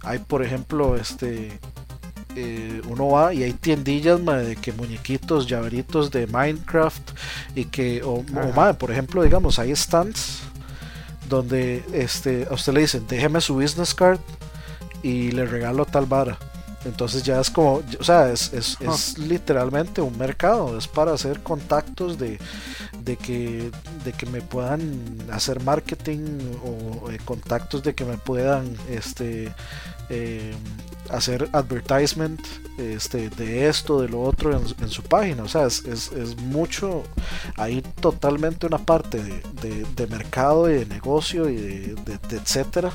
[0.02, 1.58] hay por ejemplo, este,
[2.36, 7.11] eh, uno va y hay tiendillas de que muñequitos, llaveritos de Minecraft
[7.54, 10.40] y que, o, o por ejemplo, digamos, hay stands
[11.28, 14.20] donde este, a usted le dicen, déjeme su business card
[15.02, 16.38] y le regalo tal vara.
[16.84, 18.92] Entonces ya es como, o sea, es, es, ah.
[18.94, 22.38] es, literalmente un mercado, es para hacer contactos de,
[23.04, 23.70] de, que,
[24.04, 29.52] de que me puedan hacer marketing o eh, contactos de que me puedan este,
[30.08, 30.54] eh,
[31.10, 32.40] hacer advertisement
[32.78, 35.42] este, de esto, de lo otro en, su página.
[35.42, 37.02] O sea, es, es, es, mucho,
[37.56, 42.90] hay totalmente una parte de, de, mercado y de negocio y de, de etcétera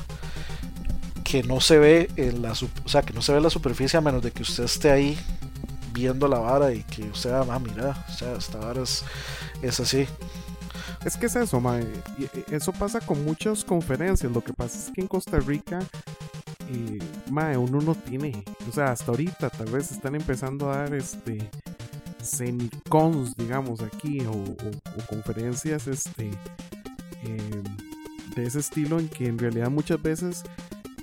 [1.42, 4.22] no se ve en la o sea que no se ve la superficie a menos
[4.22, 5.18] de que usted esté ahí
[5.92, 10.06] viendo la vara y que usted ah mira o sea esta vara es, así
[11.04, 11.86] es que es eso mae.
[12.50, 15.80] eso pasa con muchas conferencias lo que pasa es que en Costa Rica
[16.68, 16.98] eh,
[17.56, 21.50] uno no tiene o sea hasta ahorita tal vez están empezando a dar este
[22.22, 24.56] semicons digamos aquí o,
[25.08, 26.30] conferencias este
[27.22, 27.62] eh,
[28.34, 30.42] de ese estilo en que en realidad muchas veces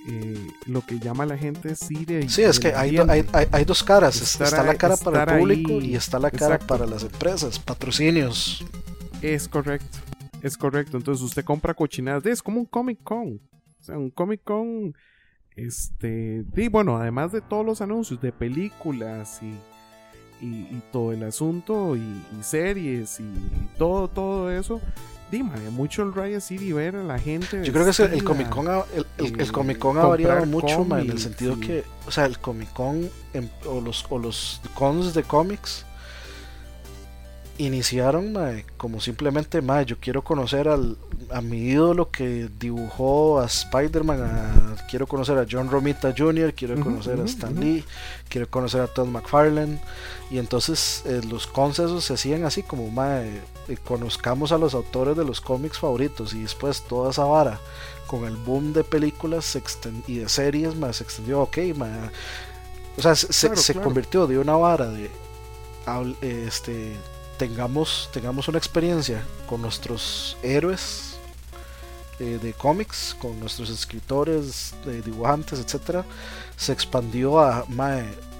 [0.06, 3.84] eh, lo que llama la gente es y Sí, es que hay, hay, hay, dos
[3.84, 4.22] caras.
[4.22, 8.66] está la cara para el público y está la cara para las empresas, patrocinios.
[9.22, 9.99] Es correcto,
[10.41, 10.97] es correcto.
[10.97, 12.26] Entonces usted compra cochinadas.
[12.26, 13.39] Es como un Comic Con.
[13.80, 14.93] O sea, un Comic Con.
[15.56, 16.43] Este.
[16.56, 19.54] Y bueno, además de todos los anuncios de películas y.
[20.45, 23.34] Y, todo el asunto y, series y
[23.78, 24.82] todo todo eso
[25.41, 27.63] mucho el Riot City ver a la gente.
[27.63, 28.84] Yo creo que el, Comic Con ha,
[29.17, 33.09] el, Comic Con ha variado mucho, en el sentido que, o sea, el Comic Con
[33.65, 35.86] o, los, o los cons de cómics
[37.58, 38.36] iniciaron
[38.78, 40.97] como simplemente, ma, yo quiero conocer al,
[41.32, 47.20] a mi ídolo que dibujó a Spider-Man, quiero conocer a John Romita Jr., quiero conocer
[47.20, 47.84] a Stan Lee,
[48.28, 49.80] quiero conocer a Todd McFarlane.
[50.32, 53.41] Y entonces eh, los concesos se hacían así como, ma, eh,
[53.84, 57.60] conozcamos a los autores de los cómics favoritos y después toda esa vara
[58.08, 59.58] con el boom de películas
[60.08, 62.12] y de series, ma, se extendió, ok, ma.
[62.97, 65.10] O sea, se, se convirtió de una vara de
[66.22, 66.95] este
[67.38, 71.17] tengamos, tengamos una experiencia con nuestros héroes
[72.19, 76.05] eh, de cómics, con nuestros escritores, de dibujantes, etcétera,
[76.55, 77.65] se expandió a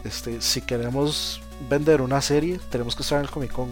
[0.04, 3.70] este, si queremos vender una serie, tenemos que estar en el Comic Con.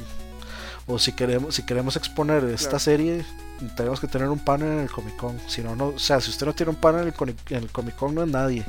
[0.88, 3.26] O si queremos, si queremos exponer esta serie,
[3.76, 5.40] tenemos que tener un panel en el Comic Con.
[5.48, 7.14] Si no, no, o sea, si usted no tiene un panel
[7.50, 8.66] en el Comic Con, no es nadie.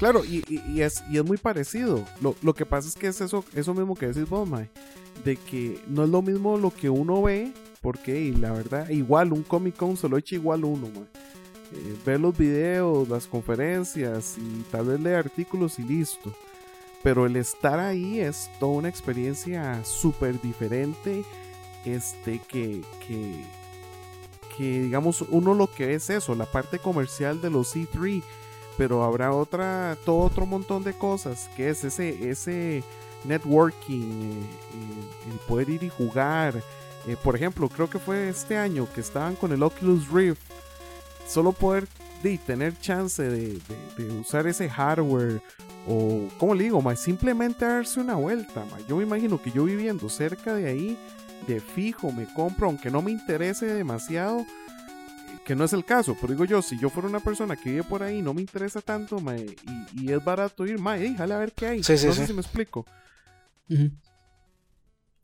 [0.00, 2.02] Claro, y, es, y es muy parecido.
[2.22, 4.70] Lo, que pasa es que es eso, eso mismo que decís vos, Mae.
[5.26, 9.42] De que no es lo mismo lo que uno ve, porque la verdad, igual un
[9.42, 11.04] Comic Con se lo echa igual uno, Mae.
[11.72, 16.32] Eh, ver los videos, las conferencias y tal vez leer artículos y listo.
[17.02, 21.24] Pero el estar ahí es toda una experiencia súper diferente.
[21.84, 22.82] Este que,
[24.58, 28.22] digamos, uno lo que es eso, la parte comercial de los C3
[28.80, 32.82] pero habrá otra, todo otro montón de cosas, que es ese, ese
[33.24, 36.62] networking, eh, el poder ir y jugar.
[37.06, 40.40] Eh, por ejemplo, creo que fue este año que estaban con el Oculus Rift,
[41.28, 41.86] solo poder
[42.46, 43.58] tener chance de,
[44.18, 45.42] usar ese hardware
[45.86, 48.64] o, como le digo, más simplemente darse una vuelta.
[48.88, 50.98] Yo me imagino que yo viviendo cerca de ahí,
[51.46, 54.46] de fijo, me compro, aunque no me interese demasiado,
[55.44, 57.82] que no es el caso, pero digo yo, si yo fuera una persona que vive
[57.82, 59.18] por ahí, no me interesa tanto,
[59.94, 61.78] y, es barato ir, mae, déjale a ver qué hay.
[61.78, 62.86] no sé si me explico.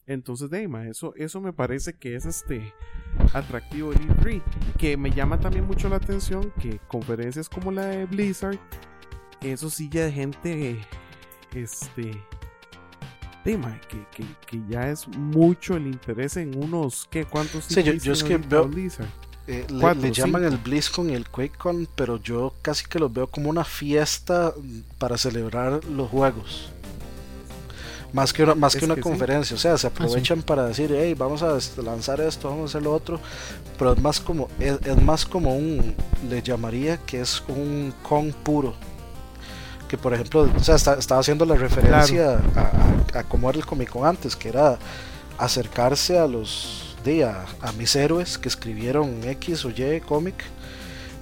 [0.07, 2.73] Entonces, de eso, eso me parece que es este
[3.33, 4.43] atractivo el E3.
[4.79, 8.59] Que me llama también mucho la atención que conferencias como la de Blizzard,
[9.43, 10.87] eso sí ya de gente
[11.55, 12.13] este
[13.43, 17.25] tema que, que, que, ya es mucho el interés en unos, ¿qué?
[17.25, 17.65] ¿Cuántos?
[17.65, 18.69] Sí, yo, yo es que veo,
[19.49, 23.29] eh, le, le, llaman el BlizzCon y el QuakeCon, pero yo casi que los veo
[23.29, 24.53] como una fiesta
[24.99, 26.71] para celebrar los juegos.
[28.13, 31.15] Más que una, más que una conferencia, o sea, se ah, aprovechan para decir, hey,
[31.15, 33.21] vamos a lanzar esto, vamos a hacer lo otro,
[33.79, 35.95] pero es más como, es, más como un,
[36.29, 38.75] le llamaría que es un con puro.
[39.89, 43.91] Que por ejemplo, o sea, estaba haciendo la referencia a, a, cómo era el Comic
[43.91, 44.79] Con antes, que era
[45.39, 47.47] acercarse a los a,
[47.79, 50.45] mis héroes que escribieron X o Y cómic.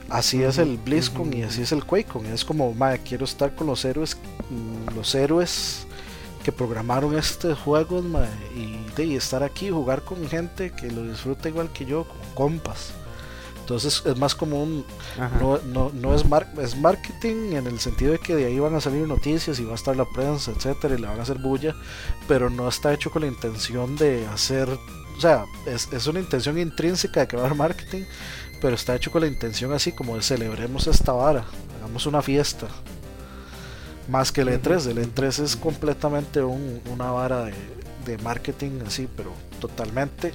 [0.09, 2.27] Así es el BlizzCon y así es el QuakeCon.
[2.27, 4.17] Es como, madre, quiero estar con los héroes,
[4.51, 5.87] mm, los héroes
[6.43, 8.03] que programaron este juego
[8.55, 12.93] y de estar aquí, jugar con gente que lo disfruta igual que yo, con compas.
[13.61, 14.85] Entonces es más como un.
[15.41, 18.75] No, no, no, es, mar, es marketing en el sentido de que de ahí van
[18.75, 21.39] a salir noticias y va a estar la prensa, etcétera, y le van a hacer
[21.39, 21.75] bulla,
[22.29, 24.69] pero no está hecho con la intención de hacer
[25.17, 28.03] o sea, es, es, una intención intrínseca de crear marketing,
[28.61, 31.45] pero está hecho con la intención así como de celebremos esta vara,
[31.79, 32.67] hagamos una fiesta.
[34.09, 37.55] Más que el E3, el E3 es completamente un, una vara de,
[38.05, 40.33] de, marketing así, pero totalmente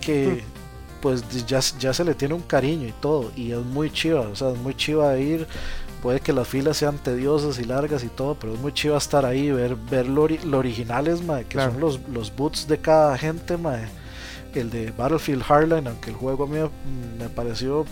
[0.00, 0.42] que
[1.00, 4.34] pues ya, ya se le tiene un cariño y todo, y es muy chiva, o
[4.34, 5.46] sea, es muy chiva ir
[6.02, 9.24] puede que las filas sean tediosas y largas y todo, pero es muy chiva estar
[9.24, 13.88] ahí, ver, ver lo, originales, que son los, los boots de cada gente, madre
[14.60, 16.58] el de Battlefield Hardline, aunque el juego a mí
[17.18, 17.84] me pareció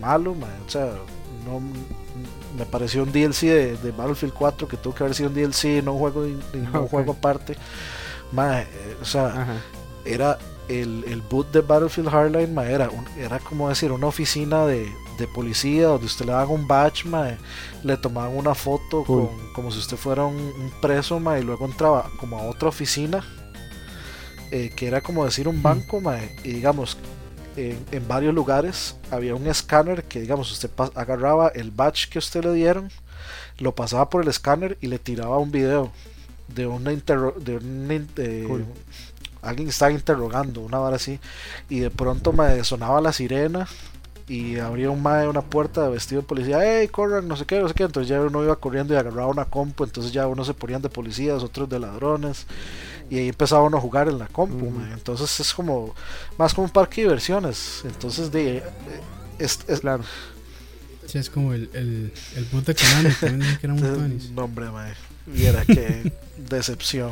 [0.00, 0.92] malo, o sea,
[1.44, 1.60] no
[2.56, 5.94] me pareció un DLC de, Battlefield 4 que tuvo que haber sido un DLC, no
[5.94, 6.26] un juego,
[6.72, 7.52] no juego aparte.
[7.52, 9.60] Eh, o sea,
[10.04, 15.26] era el, el, boot de Battlefield Hardline, era, era como decir una oficina de, de
[15.28, 17.04] policía donde usted le daba un badge,
[17.82, 19.04] le tomaban una foto
[19.54, 23.24] como si usted fuera un, preso, y luego entraba como a otra oficina
[24.50, 26.02] eh, que era como decir un banco,
[26.44, 26.96] y digamos,
[27.56, 32.52] en, varios lugares había un escáner que, digamos, usted agarraba el badge que usted le
[32.52, 32.90] dieron,
[33.58, 35.92] lo pasaba por el escáner y le tiraba un video
[36.48, 38.66] de una interro de un,
[39.42, 41.18] alguien estaba interrogando, una hora así,
[41.68, 43.66] y de pronto me sonaba la sirena
[44.28, 47.58] y abría un mae una puerta de vestido de policía, hey, corran, no sé qué,
[47.58, 50.44] no sé qué, entonces ya uno iba corriendo y agarraba una compu, entonces ya uno
[50.44, 52.46] se ponían de policías, otros de ladrones,
[53.10, 55.94] y ahí empezaba uno a jugar en la compu, entonces es como
[56.38, 58.62] más como un parque de diversiones, entonces de eh,
[59.38, 60.04] es, claro.
[61.06, 64.94] Sí, es como el, el, el boot de Konami, que era muy No, hombre, mae,
[65.26, 66.12] viera qué
[66.48, 67.10] decepción,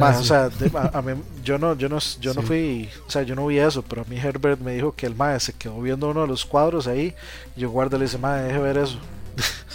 [0.00, 0.50] o sea,
[0.92, 1.12] a, mí,
[1.42, 4.04] yo no, yo no, yo no fui, o sea, yo no vi eso, pero a
[4.04, 7.14] mí Herbert me dijo que el mae se quedó viendo uno de los cuadros ahí,
[7.56, 8.98] y yo guardo le dice, mae, deje ver eso.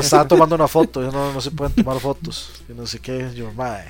[0.00, 3.32] estaba tomando una foto, yo no, no se pueden tomar fotos, y no sé qué,
[3.34, 3.84] yo, mae.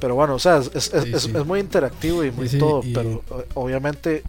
[0.00, 3.22] Pero bueno, o sea, es, es, es, muy interactivo y muy todo, pero
[3.54, 4.22] obviamente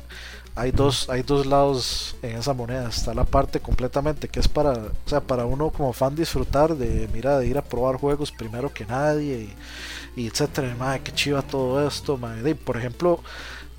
[0.56, 2.88] hay dos, hay dos lados en esa moneda.
[2.88, 7.10] Está la parte completamente que es para, o sea, para uno como fan disfrutar de,
[7.14, 9.50] mira, de ir a probar juegos primero que nadie
[10.16, 10.74] y, etcétera.
[10.80, 12.56] Madre, qué chiva todo esto, madre.
[12.56, 13.20] por ejemplo,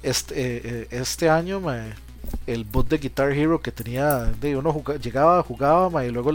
[0.02, 1.60] este, eh, eh, este año,
[2.46, 6.30] el bot de Guitar Hero que tenía, de uno llegaba, jugaba, y luego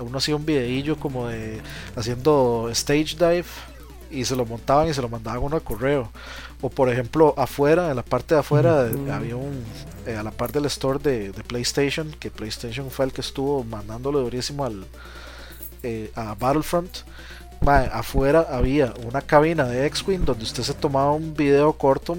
[0.00, 1.60] uno hacía un videillo como de
[1.96, 3.46] haciendo stage dive
[4.10, 6.10] y se lo montaban y se lo mandaban uno a correo.
[6.60, 9.64] O por ejemplo, afuera, en la parte de afuera, había un.
[10.06, 14.20] Eh, a la parte del store de, PlayStation, que PlayStation fue el que estuvo mandándolo
[14.20, 14.84] durísimo al,
[15.82, 16.98] eh, a Battlefront.
[17.64, 22.16] afuera había una cabina de X-Wing donde usted se tomaba un video corto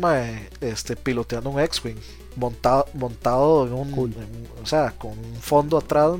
[0.62, 1.98] este, piloteando un X-Wing
[2.36, 4.16] montado, montado en un,
[4.62, 6.12] o sea, con un fondo atrás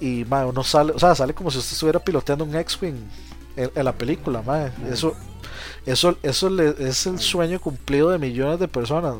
[0.00, 2.96] y uno sale, o sea, sale como si usted estuviera piloteando un X-Wing
[3.56, 4.42] en, la película,
[4.90, 5.14] Eso
[5.86, 9.14] eso, eso es el sueño cumplido de millones de personas,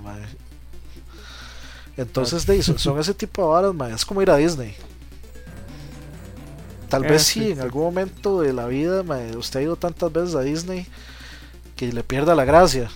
[1.96, 2.46] Entonces,
[2.76, 4.74] son, ese tipo de varas, Es como ir a Disney.
[6.88, 9.02] Tal vez sí, en algún momento de la vida,
[9.36, 10.86] usted ha ido tantas veces a Disney
[11.74, 12.90] que le pierda la gracia.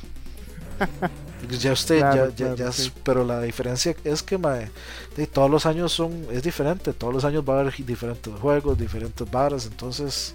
[1.51, 1.99] ya usted,
[2.37, 2.71] ya, ya,
[3.03, 4.39] pero la diferencia es que
[5.17, 8.79] de, todos los años son es diferente, todos los años va a haber diferentes juegos,
[8.79, 10.35] diferentes varas, entonces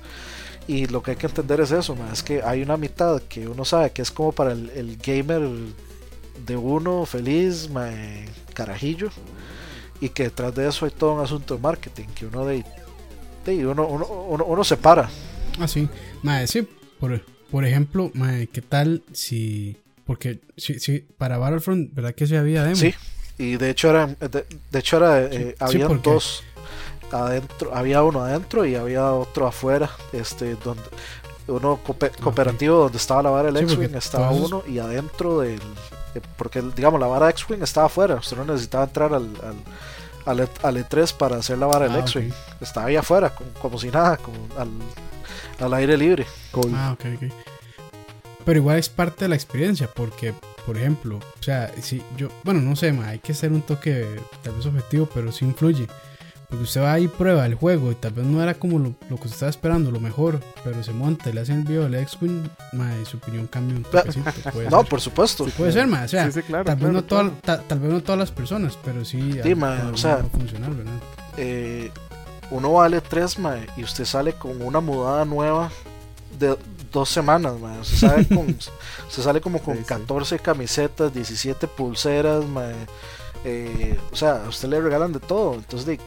[0.68, 3.66] y lo que hay que entender es eso, es que hay una mitad que uno
[3.66, 5.41] sabe que es como para el, gamer
[6.45, 7.70] de uno feliz,
[8.53, 9.09] carajillo,
[9.99, 12.64] y que detrás de eso hay todo un asunto de marketing que uno de,
[13.66, 15.09] uno, uno, uno, se para.
[15.59, 15.89] Ah, sí,
[16.45, 16.68] sí
[16.99, 18.12] por, por ejemplo,
[18.53, 19.78] ¿qué tal si
[20.12, 22.76] porque sí, sí, para Battlefront, ¿verdad que se había demo?
[22.76, 22.93] Sí,
[23.38, 26.43] y de hecho era, de, hecho era, eh, habían dos
[27.14, 30.84] adentro, había uno adentro y había otro afuera, este, donde
[31.47, 31.80] uno
[32.22, 35.62] cooperativo donde estaba la vara del X-Wing, estaba uno y adentro del,
[36.14, 39.30] eh, porque digamos la vara X-Wing estaba afuera, usted no necesitaba entrar al,
[40.26, 43.88] al, al, E3 para hacer la vara del ah, X-Wing, estaba ahí afuera, como, si
[43.88, 44.72] nada, como al,
[45.57, 46.28] al aire libre.
[46.76, 47.51] Ah, ok, ok.
[48.46, 50.34] Pero igual es parte de la experiencia, porque,
[50.66, 54.06] por ejemplo, o sea, si yo, bueno, no sé, hay que ser un toque
[54.44, 55.88] tal vez objetivo, pero sí influye.
[56.52, 58.94] Porque usted va ahí y prueba el juego y tal vez no era como lo,
[59.08, 61.96] que usted estaba esperando, lo mejor, pero se monta y le hacen el video del
[61.96, 62.44] X-Wing,
[63.06, 64.04] su opinión cambia un poco.
[64.70, 65.46] no, por supuesto.
[65.46, 67.32] puede ser, más, o sea, tal, vez no tal,
[67.80, 70.92] vez no todas las personas, pero sí, sí o sea, funcionar, ¿verdad?
[71.38, 71.89] Eh,
[72.50, 73.38] uno vale 3,
[73.78, 75.72] y usted sale con una mudada nueva
[76.38, 76.58] de
[76.92, 78.58] dos semanas, Se, sale con,
[79.10, 82.44] se sale como con 14 camisetas, 17 pulseras,
[83.44, 85.56] eh, o sea, a usted le regalan de todo.
[85.56, 86.00] Entonces, de,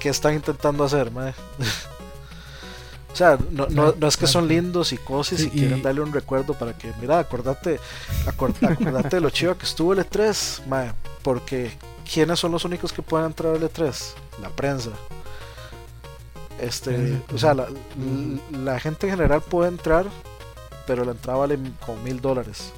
[0.00, 1.10] ¿qué están intentando hacer,
[3.12, 6.12] o sea, no, no, no, es que son lindos y cosas y, quieren darle un
[6.12, 7.78] recuerdo para que, mira, acordate,
[8.26, 11.76] acordate de lo chido que estuvo el E3, mae, porque
[12.10, 13.94] ¿quiénes son los únicos que pueden entrar al E3?
[14.40, 14.90] La prensa.
[16.62, 17.66] Este, o sea, la,
[18.52, 20.06] la, gente en general puede entrar,
[20.86, 22.72] pero la entrada vale como mil dólares.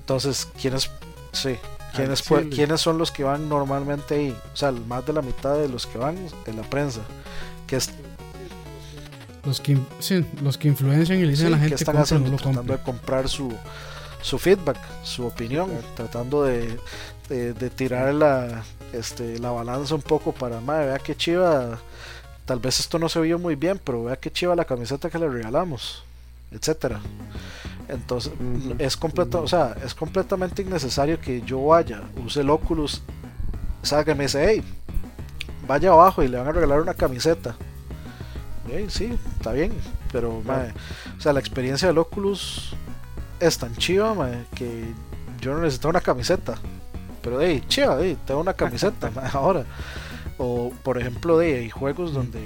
[0.00, 0.88] Entonces, ¿quiénes?
[1.32, 1.58] Sí,
[1.96, 4.36] ¿Quiénes, ¿Quiénes son los que van normalmente ahí?
[4.52, 6.16] O sea, más de la mitad de los que van
[6.46, 7.00] en la prensa.
[7.66, 7.90] Que es,
[9.44, 9.78] los que,
[10.42, 13.28] los que influencian y le dicen a la gente que están haciendo, tratando de comprar
[13.28, 13.52] su,
[14.20, 16.78] su feedback, su opinión, tratando de,
[17.28, 21.78] de, tirar la, este, la balanza un poco para, madre, vea que chiva,
[22.46, 25.18] tal vez esto no se vio muy bien, pero vea que chiva la camiseta que
[25.18, 26.04] le regalamos,
[26.52, 27.00] etcétera.
[27.88, 28.32] Entonces,
[28.78, 33.02] es, completo, o sea, es completamente innecesario que yo vaya, use el Oculus,
[33.82, 34.64] salga y me dice, hey,
[35.66, 37.56] vaya abajo y le van a regalar una camiseta.
[38.88, 39.72] sí, está bien,
[40.12, 42.74] pero, o sea, la experiencia del Oculus
[43.40, 44.14] es tan chiva,
[44.54, 44.84] que
[45.40, 46.54] yo no necesito una camiseta.
[47.22, 49.64] Pero, hey, chiva, hey, tengo una camiseta ahora.
[50.38, 52.40] O, por ejemplo, de, hay juegos donde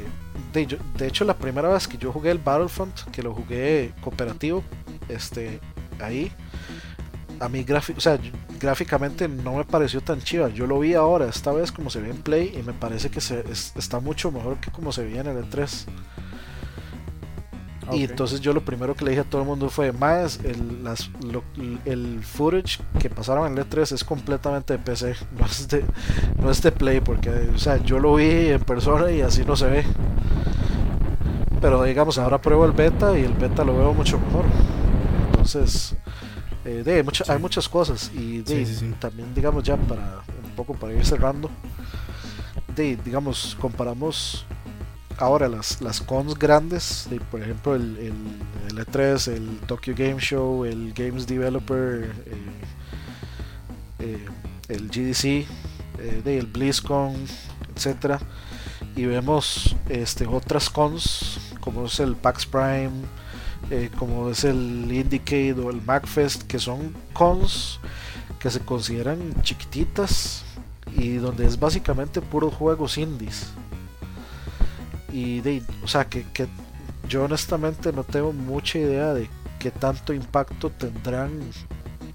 [0.53, 4.63] de, de, hecho la primera vez que yo jugué el Battlefront, que lo jugué cooperativo,
[5.09, 5.61] este,
[6.01, 6.33] ahí,
[7.41, 7.65] a mí
[7.97, 8.19] o sea,
[8.61, 10.49] gráficamente no me pareció tan chiva.
[10.51, 13.21] Yo lo vi ahora, esta vez como se ve en Play, y me parece que
[13.21, 15.87] se, está mucho mejor que como se veía en el E3.
[17.93, 20.85] Y entonces yo lo primero que le dije a todo el mundo fue, más el,
[20.85, 21.11] las,
[21.85, 25.85] el footage que pasaron en el E3 es completamente de PC, no es de,
[26.41, 29.57] no es de Play, porque o sea, yo lo vi en persona y así no
[29.57, 29.85] se ve.
[31.61, 34.47] Pero digamos, ahora pruebo el beta y el beta lo veo mucho mejor.
[35.31, 35.95] Entonces,
[36.65, 38.43] eh, de, hay muchas cosas y
[38.99, 41.51] también, digamos, ya para un poco para ir cerrando,
[42.75, 44.47] de, digamos, comparamos
[45.21, 50.65] ahora las, las cons grandes, de, por ejemplo, el, el, E3, el Tokyo Game Show,
[50.65, 52.37] el Games Developer, eh,
[54.01, 54.27] eh,
[54.69, 55.47] el GDC,
[56.25, 57.15] de, el BlizzCon,
[57.77, 58.19] etcétera,
[58.97, 62.91] y vemos este, otras cons como es el PAX Prime
[63.71, 67.79] eh, como es el Indicate o el MacFest, que son cons
[68.41, 70.43] que se consideran chiquititas
[70.97, 73.53] y donde es básicamente puros juegos indies.
[75.13, 76.25] Y de, o sea, que,
[77.09, 81.41] yo honestamente no tengo mucha idea de qué tanto impacto tendrán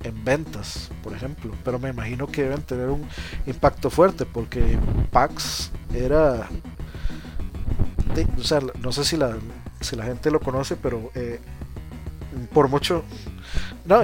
[0.04, 3.06] en ventas, por ejemplo, pero me imagino que deben tener un
[3.46, 4.78] impacto fuerte porque
[5.12, 6.48] PAX era,
[8.38, 9.36] o sea, no sé si la,
[9.82, 11.40] si la gente lo conoce, pero eh,
[12.54, 13.04] por mucho
[13.86, 14.02] no,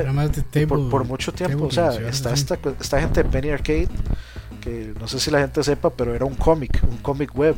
[0.89, 3.89] por, mucho tiempo, o sea, está esta, esta gente de Penny Arcade,
[4.61, 7.55] que no sé si la gente sepa, pero era un cómic, un cómic web,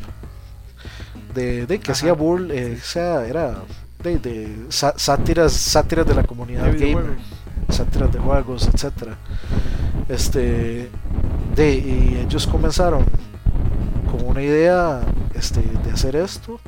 [1.33, 3.63] de, de que hacía bull, eh, o sea, era
[4.03, 7.17] de, de sátiras, sátiras de la comunidad gamer,
[7.69, 9.17] sátiras de juegos, etcétera.
[10.09, 10.89] Este,
[11.55, 13.05] de, y ellos comenzaron
[14.11, 15.01] con una idea
[15.33, 16.59] este, de hacer esto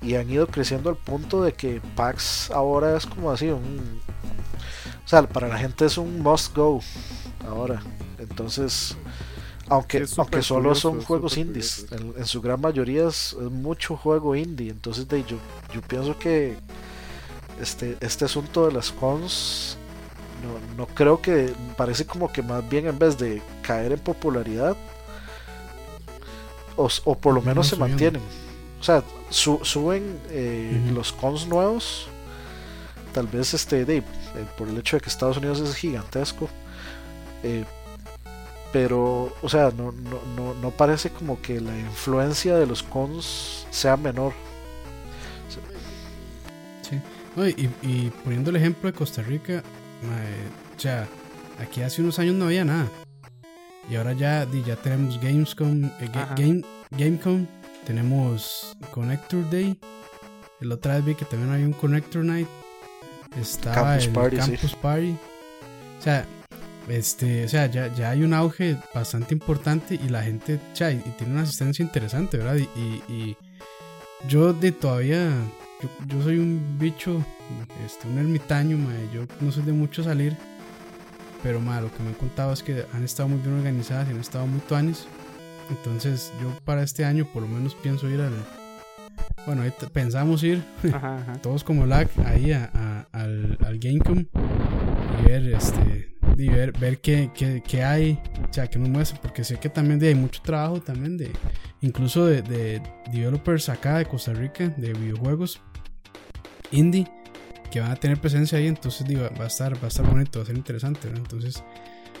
[0.00, 4.00] y han ido creciendo al punto de que PAX ahora es como así un
[5.04, 6.80] o sea para la gente es un must go
[7.48, 7.82] ahora.
[8.18, 8.96] Entonces
[9.68, 15.08] aunque aunque solo son juegos indies en, su gran mayoría es, mucho juego indie entonces
[15.08, 15.38] de, yo,
[15.72, 16.56] yo pienso que
[17.60, 19.76] este este asunto de las cons
[20.42, 24.76] no, no creo que parece como que más bien en vez de caer en popularidad
[26.76, 28.22] o, o por lo menos se mantienen
[28.84, 32.06] o sea, suben eh, los cons nuevos.
[33.14, 34.02] Tal vez este de, eh,
[34.58, 36.50] por el hecho de que Estados Unidos es gigantesco.
[37.42, 37.64] Eh,
[38.74, 43.68] pero, o sea, no, no, no, no parece como que la influencia de los cons
[43.70, 44.32] sea menor.
[46.82, 47.00] Sí.
[47.36, 49.62] No, y, y, poniendo el ejemplo de Costa Rica,
[50.76, 51.06] o sea,
[51.60, 52.88] aquí hace unos años no había nada.
[53.88, 57.46] Y ahora ya, ya tenemos Gamescom, eh, Game, Gamecom,
[57.86, 59.78] tenemos Connector Day.
[60.60, 62.48] El otra vez vi que también hay un Connector Night.
[63.40, 65.16] Estaba el Campus Party.
[66.00, 66.26] O sea,
[66.88, 70.98] este, o sea, ya, ya hay un auge bastante importante y la gente, cha, y,
[71.18, 72.56] tiene una asistencia interesante, ¿verdad?
[72.56, 73.36] Y, y,
[74.28, 75.30] yo de todavía,
[76.06, 77.22] yo, soy un bicho,
[77.84, 78.78] este, un ermitaño,
[79.12, 80.36] yo no soy de mucho salir,
[81.42, 84.12] pero ma, lo que me han contado es que han estado muy bien organizadas y
[84.12, 85.06] han estado muy tuanis.
[85.70, 88.32] Entonces yo para este año por lo menos pienso ir al...
[89.46, 90.64] Bueno, ahí pensamos ir
[91.42, 94.24] todos como lag ahí a, al, al Gamecom
[95.20, 98.18] y ver este y ver, ver qué, qué, hay,
[98.48, 101.30] o sea, que nos muestra, porque sé que también hay mucho trabajo también de,
[101.80, 102.82] incluso de, de,
[103.12, 105.60] developers acá de Costa Rica, de videojuegos
[106.70, 107.06] indie,
[107.70, 110.44] que van a tener presencia ahí, entonces va a estar, va a estar bonito, va
[110.44, 111.62] a ser interesante, Entonces,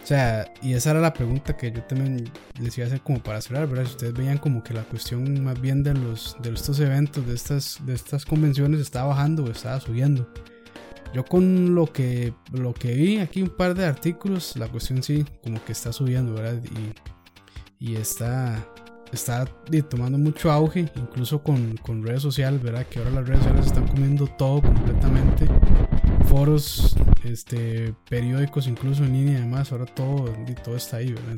[0.02, 3.22] o sea, y esa era la pregunta que yo también les iba a hacer como
[3.22, 3.86] para cerrar, ¿verdad?
[3.86, 7.34] Si ustedes veían como que la cuestión más bien de los de estos eventos, de
[7.34, 10.28] estas, de estas convenciones, estaba bajando o estaba subiendo.
[11.14, 15.24] Yo con lo que, lo que vi aquí un par de artículos, la cuestión sí,
[15.44, 16.60] como que está subiendo, ¿verdad?
[17.80, 18.66] Y, y está,
[19.12, 19.44] está
[19.88, 22.84] tomando mucho auge, incluso con, con, redes sociales, ¿verdad?
[22.86, 25.46] Que ahora las redes sociales están comiendo todo completamente.
[26.26, 31.36] Foros, este, periódicos, incluso en línea y demás, ahora todo, y todo está ahí, ¿verdad?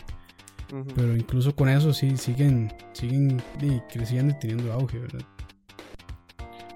[0.95, 3.43] Pero incluso con eso sí siguen, siguen
[3.93, 5.36] creciendo y teniendo auge, ¿verdad?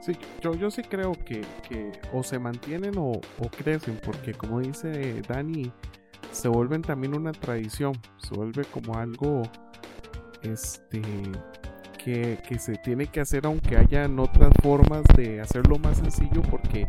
[0.00, 1.44] Sí, yo, yo sí creo que,
[2.12, 3.20] o se mantienen o,
[3.56, 5.70] crecen, porque como dice Dani,
[6.32, 9.42] se vuelven también una tradición, se vuelve como algo
[10.42, 11.02] este
[12.02, 16.88] que, se tiene que hacer aunque hayan otras formas de hacerlo más sencillo porque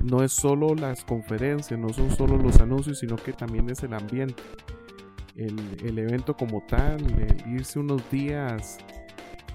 [0.00, 3.94] no es solo las conferencias, no son solo los anuncios, sino que también es el
[3.94, 4.40] ambiente.
[5.34, 7.02] El, el evento como tal,
[7.48, 8.78] irse unos días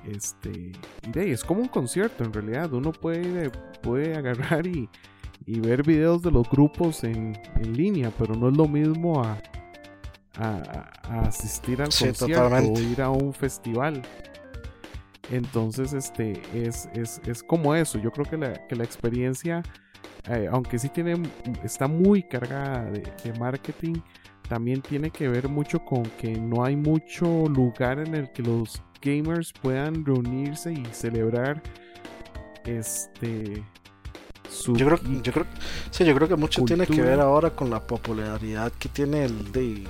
[0.06, 0.72] este,
[1.16, 2.74] es como un concierto en realidad.
[2.74, 3.50] Uno puede,
[3.82, 4.90] puede agarrar y,
[5.46, 9.38] ver videos de los grupos en, línea, pero no es lo mismo a,
[10.36, 14.02] a, asistir al concierto o ir a un festival.
[15.32, 18.00] Entonces, este es, es, como eso.
[18.00, 19.62] Yo creo que la, que la experiencia,
[20.28, 21.22] eh, aunque sí tiene,
[21.64, 24.02] está muy cargada de, de, marketing,
[24.50, 28.82] también tiene que ver mucho con que no hay mucho lugar en el que los
[29.02, 31.62] gamers puedan reunirse y celebrar
[32.66, 33.64] este
[34.50, 35.46] su yo creo, yo creo,
[35.92, 39.52] sí, yo creo que mucho tiene que ver ahora con la popularidad que tiene el,
[39.52, 39.88] de,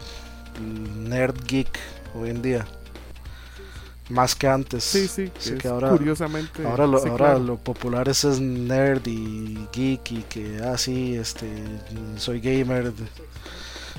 [0.97, 1.79] nerd geek
[2.13, 2.67] hoy en día
[4.09, 4.83] más que antes.
[4.83, 5.29] Sí, sí,
[5.59, 6.65] que ahora, curiosamente.
[6.65, 11.47] Ahora, lo, ahora lo popular es, es, nerd y geek y que, ah, sí, este,
[12.17, 12.91] soy gamer.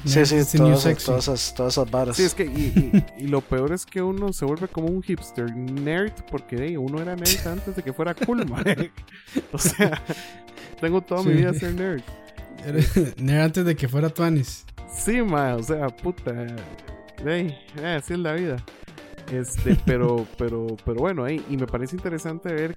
[0.04, 2.16] Sí, sí, todas, esas, todas esas varas.
[2.16, 5.54] Sí, es que, y, y, lo peor es que uno se vuelve como un hipster
[5.54, 8.64] nerd, porque uno era nerd antes de que fuera cool, man.
[9.52, 10.02] O sea,
[10.80, 12.02] tengo toda mi vida ser nerd.
[13.16, 14.64] nerd antes de que fuera Tuanis.
[14.92, 16.46] Sí, man, o sea, puta.
[17.24, 18.56] Hey, eh, así es la vida.
[19.30, 22.74] Este, pero, pero, pero bueno, y me parece interesante ver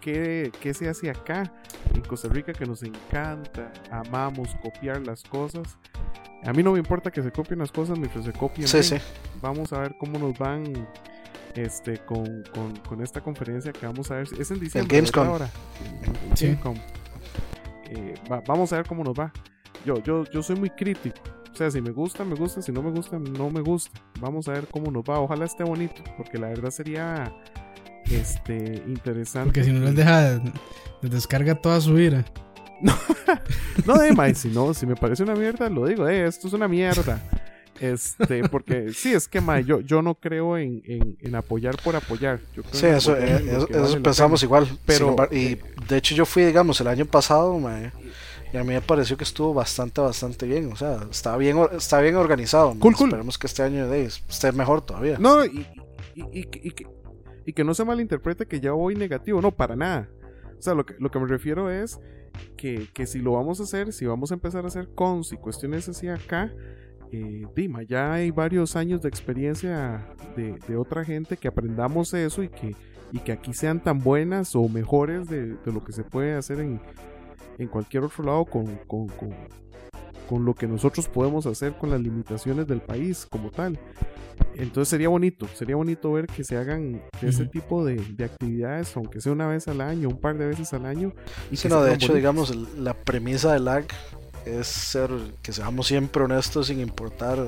[0.00, 1.52] qué, qué se hace acá
[1.94, 5.78] en Costa Rica, que nos encanta, amamos copiar las cosas.
[6.46, 8.68] A mí no me importa que se copien las cosas mientras se copien.
[8.68, 8.96] Sí, sí.
[9.42, 10.86] Vamos a ver cómo nos van
[11.56, 12.44] este con,
[12.88, 14.28] con, esta conferencia que vamos a ver.
[14.38, 14.96] Es en diciembre.
[14.96, 15.26] El Gamescom.
[15.26, 15.50] Ahora.
[17.88, 18.14] Eh,
[18.46, 19.32] vamos a ver cómo nos va.
[19.84, 21.20] Yo, yo, yo soy muy crítico.
[21.52, 22.62] O sea, si me gusta, me gusta.
[22.62, 24.00] Si no me gusta, no me gusta.
[24.20, 25.18] Vamos a ver cómo nos va.
[25.18, 26.02] Ojalá esté bonito.
[26.16, 27.32] Porque la verdad sería
[28.10, 29.46] este interesante.
[29.46, 30.40] Porque si no les deja,
[31.02, 32.24] les descarga toda su ira.
[32.80, 32.94] No,
[33.86, 36.68] no de si no, si me parece una mierda, lo digo, eh, esto es una
[36.68, 37.20] mierda.
[37.80, 40.82] Este, porque sí, es que yo, yo no creo en,
[41.20, 42.40] en, apoyar por apoyar.
[42.72, 44.66] sí, eso, eh, eso, pensamos igual.
[44.86, 47.60] Pero, y eh, de hecho, yo fui, digamos, el año pasado,
[48.52, 50.72] y a mí me pareció que estuvo bastante, bastante bien.
[50.72, 52.74] O sea, está bien, está bien organizado.
[52.82, 55.18] Esperemos que este año de, esté mejor todavía.
[55.18, 55.66] No, y,
[56.14, 56.74] y, y,
[57.44, 60.08] y, que no se malinterprete que ya voy negativo, no, para nada.
[60.58, 62.00] O sea, lo que, lo que me refiero es
[62.56, 65.88] que, si lo vamos a hacer, si vamos a empezar a hacer cons y cuestiones
[65.88, 66.52] así acá,
[67.12, 70.06] eh, Dima, ya hay varios años de experiencia
[70.36, 72.74] de, otra gente que aprendamos eso y que,
[73.12, 76.80] y que aquí sean tan buenas o mejores de, lo que se puede hacer en,
[77.58, 79.30] en cualquier otro lado con, con, con,
[80.28, 83.78] con, lo que nosotros podemos hacer con las limitaciones del país como tal.
[84.56, 89.32] Entonces sería bonito, sería bonito ver que se hagan ese tipo de, actividades, aunque sea
[89.32, 91.12] una vez al año, un par de veces al año.
[91.50, 93.86] Y sí, no, de hecho, digamos, la premisa del LAG
[94.44, 95.10] es ser
[95.42, 97.38] que seamos siempre honestos sin importar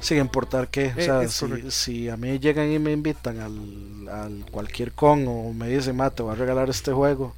[0.00, 0.92] sin importar qué.
[0.96, 5.52] o eh, sea, si, a mí llegan y me invitan al, al cualquier con o
[5.52, 7.34] me dicen, mate, voy a regalar este juego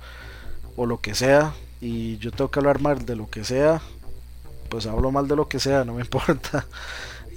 [0.76, 3.80] o lo que sea, y yo tengo que hablar mal de lo que sea,
[4.68, 6.66] pues hablo mal de lo que sea, no me importa.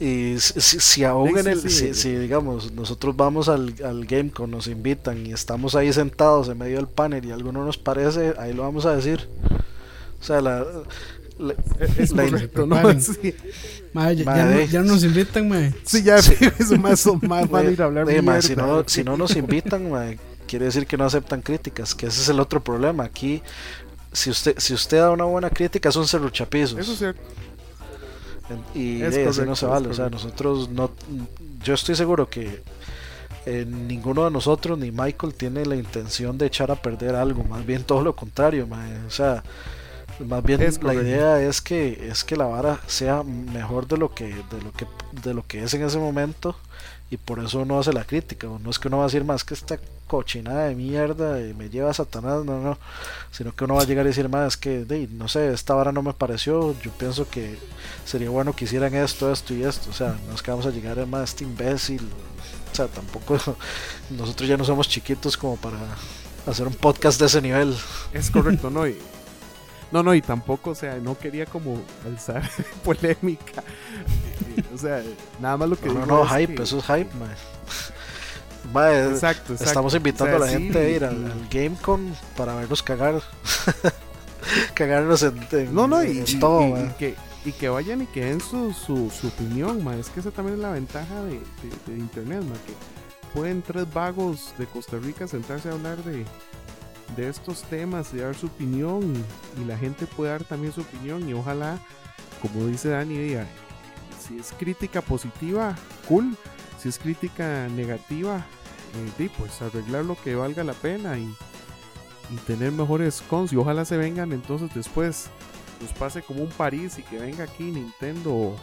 [0.01, 5.27] Y si, si aún en el, si, digamos, nosotros vamos al, al GameCon, nos invitan
[5.27, 8.63] y estamos ahí sentados en medio del panel y algo no nos parece, ahí lo
[8.63, 9.29] vamos a decir.
[10.19, 10.65] O sea, la,
[11.99, 12.81] es correcto, ¿no?
[14.11, 15.71] ya, no, nos invitan, mae.
[15.83, 19.17] Sí, ya, eso más, más van a ir a hablar de, si, no, si no
[19.17, 20.17] nos invitan, mae,
[20.47, 23.03] quiere decir que no aceptan críticas, que ese es el otro problema.
[23.03, 23.43] Aquí,
[24.11, 26.79] si usted, si usted da una buena crítica, es un cerruchapizos.
[26.79, 27.21] Eso es cierto.
[28.75, 29.89] Y así no se vale.
[29.89, 30.91] O sea, nosotros no.
[31.63, 32.63] Yo estoy seguro que
[33.45, 37.43] eh, ninguno de nosotros, ni Michael, tiene la intención de echar a perder algo.
[37.43, 38.67] Más bien todo lo contrario.
[39.07, 39.43] O sea
[40.25, 44.25] más bien la idea es que es que la vara sea mejor de lo que
[44.25, 44.85] de lo que
[45.23, 46.55] de lo que es en ese momento
[47.09, 48.47] y por eso uno hace la crítica.
[48.47, 49.77] No es que uno va a decir más que esta
[50.11, 52.77] cochinada de mierda y me lleva a Satanás, no, no,
[53.31, 56.01] sino que uno va a llegar a decir más que no sé, esta vara no
[56.01, 57.57] me pareció, yo pienso que
[58.03, 60.71] sería bueno que hicieran esto, esto y esto, o sea, no es que vamos a
[60.71, 62.01] llegar a más este imbécil,
[62.71, 63.37] o sea, tampoco
[64.09, 65.77] nosotros ya no somos chiquitos como para
[66.45, 67.73] hacer un podcast de ese nivel.
[68.11, 68.85] Es correcto, ¿no?
[68.85, 68.97] Y
[69.93, 72.43] no, no, y tampoco, o sea, no quería como alzar
[72.83, 73.63] polémica.
[74.75, 75.03] o sea,
[75.39, 77.33] nada más lo que no, No, hype, eso es hype, man.
[78.79, 83.21] Exacto, exacto, Estamos invitando a la gente a ir al, GameCon para vernos cagar.
[84.73, 87.15] Cagarnos en, no, no, y, todo, y, que,
[87.45, 89.99] y que vayan y que den su, su, su opinión, man.
[89.99, 92.57] Es que esa también es la ventaja de, de, de internet, man.
[92.65, 92.73] Que
[93.33, 96.25] pueden tres vagos de Costa Rica sentarse a hablar de,
[97.15, 99.13] de estos temas y dar su opinión
[99.59, 101.79] y, la gente puede dar también su opinión y ojalá,
[102.41, 103.45] como dice Dani, diga,
[104.19, 105.75] si es crítica positiva,
[106.07, 106.35] cool,
[106.79, 108.45] si es crítica negativa,
[109.19, 111.33] eh, pues arreglar lo que valga la pena y,
[112.47, 115.29] tener mejores cons y ojalá se vengan entonces después
[115.81, 118.55] nos pase como un París y que venga aquí Nintendo o,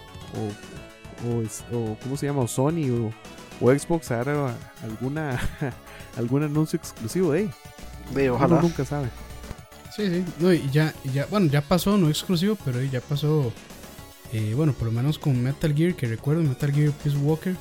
[1.75, 2.49] o, ¿cómo se llama?
[2.49, 3.13] Sony
[3.61, 5.39] o, Xbox a dar alguna
[6.17, 7.51] algún anuncio exclusivo de
[8.31, 8.61] ojalá.
[8.63, 9.09] nunca sabe.
[9.95, 10.25] Sí, sí.
[10.39, 13.53] No, y ya, ya, bueno, ya pasó, no exclusivo, pero ya pasó.
[14.33, 17.57] Eh, bueno, por lo menos con Metal Gear, que recuerdo, Metal Gear Peace Walker,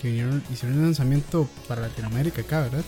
[0.00, 2.84] que vinieron, hicieron un lanzamiento para Latinoamérica acá, ¿verdad?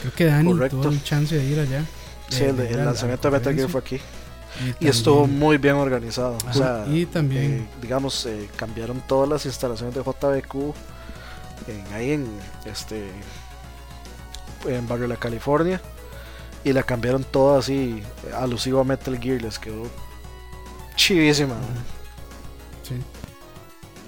[0.00, 1.84] Creo que Dani tuvo el chance de ir allá.
[2.28, 4.00] Sí, el, lanzamiento de Metal Gear fue aquí.
[4.80, 6.38] Y, estuvo muy bien organizado.
[6.48, 10.74] o sea, y también, eh, digamos, eh, cambiaron todas las instalaciones de JBQ
[11.68, 12.26] en, ahí en
[12.64, 13.10] este
[14.66, 15.80] en Barrio La California
[16.64, 18.02] y la cambiaron toda así,
[18.34, 19.84] alusivo a Metal Gear, les quedó
[20.96, 21.54] chivísima.
[22.82, 22.94] Sí.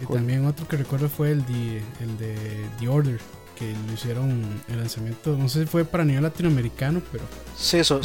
[0.01, 2.37] Y también otro que recuerdo fue el de, el de
[2.79, 3.21] The Order,
[3.59, 7.25] que lo hicieron el lanzamiento, no sé si fue para nivel latinoamericano, pero...
[7.57, 7.99] Sí, Sony,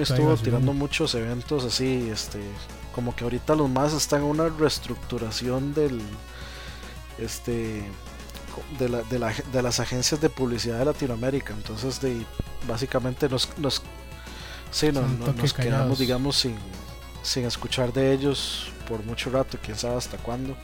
[0.00, 2.40] estuvo tirando muchos eventos así, este,
[2.92, 6.00] como que ahorita los más están en una reestructuración del,
[7.18, 7.84] este,
[8.78, 12.26] de, la, de, la, de las agencias de publicidad de Latinoamérica, entonces de
[12.66, 13.82] básicamente nos, nos,
[14.72, 16.56] sí, no, nos quedamos, digamos, sin,
[17.22, 20.56] sin escuchar de ellos por mucho rato, quién sabe hasta cuándo.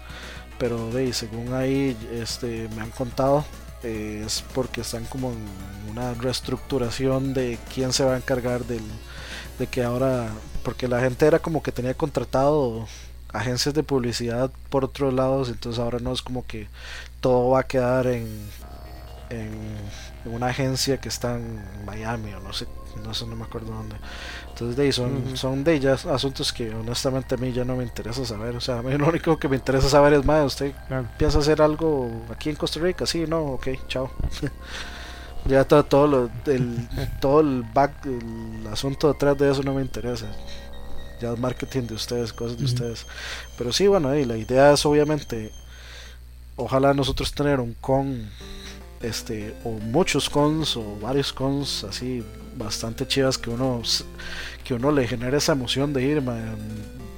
[0.59, 3.45] Pero de según ahí este, me han contado,
[3.83, 5.39] es porque están como en
[5.91, 8.83] una reestructuración de quién se va a encargar del,
[9.59, 10.31] de que ahora,
[10.65, 12.87] porque la gente era como que tenía contratado
[13.33, 16.69] agencias de publicidad por otros lados, entonces ahora no es como que
[17.21, 18.27] todo va a quedar en,
[19.31, 19.51] en
[20.25, 22.67] una agencia que está en Miami o no sé,
[23.05, 23.97] no sé, no me acuerdo dónde.
[24.59, 27.85] Entonces de ahí son, son de ellas asuntos que honestamente a mí ya no me
[27.85, 28.57] interesa saber.
[28.57, 30.73] O sea, a mí lo único que me interesa saber es más, ¿usted
[31.17, 33.07] piensa hacer algo aquí en Costa Rica?
[33.07, 34.11] Sí, no, ok, chao.
[35.47, 36.89] ya todo, todo, lo, el,
[37.21, 40.27] todo el back, el asunto detrás de eso no me interesa.
[41.21, 43.07] Ya es marketing de ustedes, cosas de ustedes.
[43.57, 45.53] Pero sí, bueno, y la idea es obviamente,
[46.57, 48.29] ojalá nosotros tener un con
[49.03, 52.25] este o muchos cons o varios cons así
[52.59, 53.83] bastante chivas que uno
[54.65, 56.23] que uno le genera esa emoción de ir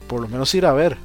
[0.06, 0.96] por lo menos ir a ver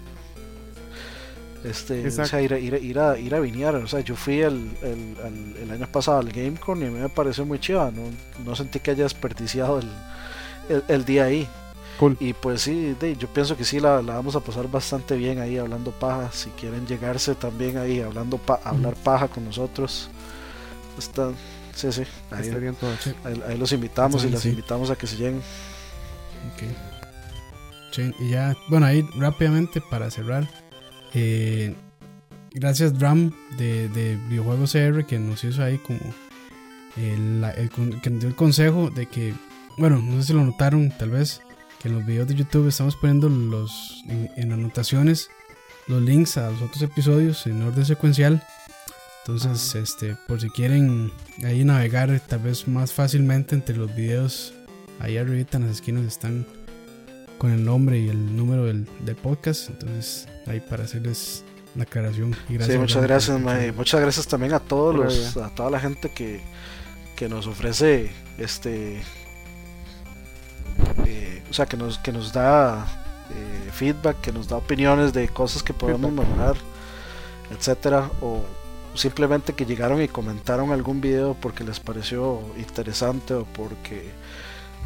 [1.64, 4.72] este o sea, ir, ir, ir, a ir a vinear o sea yo fui el,
[4.84, 8.03] el, el, año pasado al GameCon y me pareció muy chiva no,
[8.45, 9.90] no sentí que haya desperdiciado el,
[10.88, 11.48] el, día ahí
[12.20, 15.91] Y pues sí, yo pienso que sí la, vamos a pasar bastante bien ahí hablando
[15.91, 16.30] paja.
[16.32, 20.10] Si quieren llegarse también ahí hablando pa hablar paja con nosotros.
[20.98, 21.32] Está,
[21.76, 22.03] sí, sí.
[22.31, 22.91] Ahí, bien todo.
[23.47, 25.41] ahí, los invitamos y las invitamos a que se lleguen.
[28.19, 30.49] y ya, bueno, ahí rápidamente para cerrar.
[31.14, 31.76] Eh,
[32.52, 35.99] gracias Drum de, de Videojuegos CR que nos hizo ahí como
[36.97, 37.69] el, el,
[38.02, 39.34] que nos dio el consejo de que,
[39.77, 41.41] bueno, no sé si lo notaron tal vez,
[41.81, 45.30] que en los videos de YouTube estamos poniendo los en, anotaciones
[45.88, 48.43] los links a los otros episodios en orden secuencial.
[49.27, 51.11] Entonces, este, por si quieren
[51.43, 54.53] ahí navegar tal vez más fácilmente entre los videos,
[54.99, 56.45] ahí arriba en las esquinas están
[57.39, 59.72] con el nombre y el número del, del podcast.
[59.72, 61.43] Entonces, ahí para hacerles
[61.73, 62.35] la aclaración.
[62.49, 66.10] Y gracias sí, muchas gracias, Muchas gracias también a todos los, a toda la gente
[66.10, 66.41] que,
[67.15, 69.02] que nos ofrece este
[71.06, 72.85] eh, o sea que nos que nos da
[73.31, 76.56] eh, feedback que nos da opiniones de cosas que podemos mejorar
[77.52, 78.43] etcétera o
[78.96, 84.12] simplemente que llegaron y comentaron algún video porque les pareció interesante o porque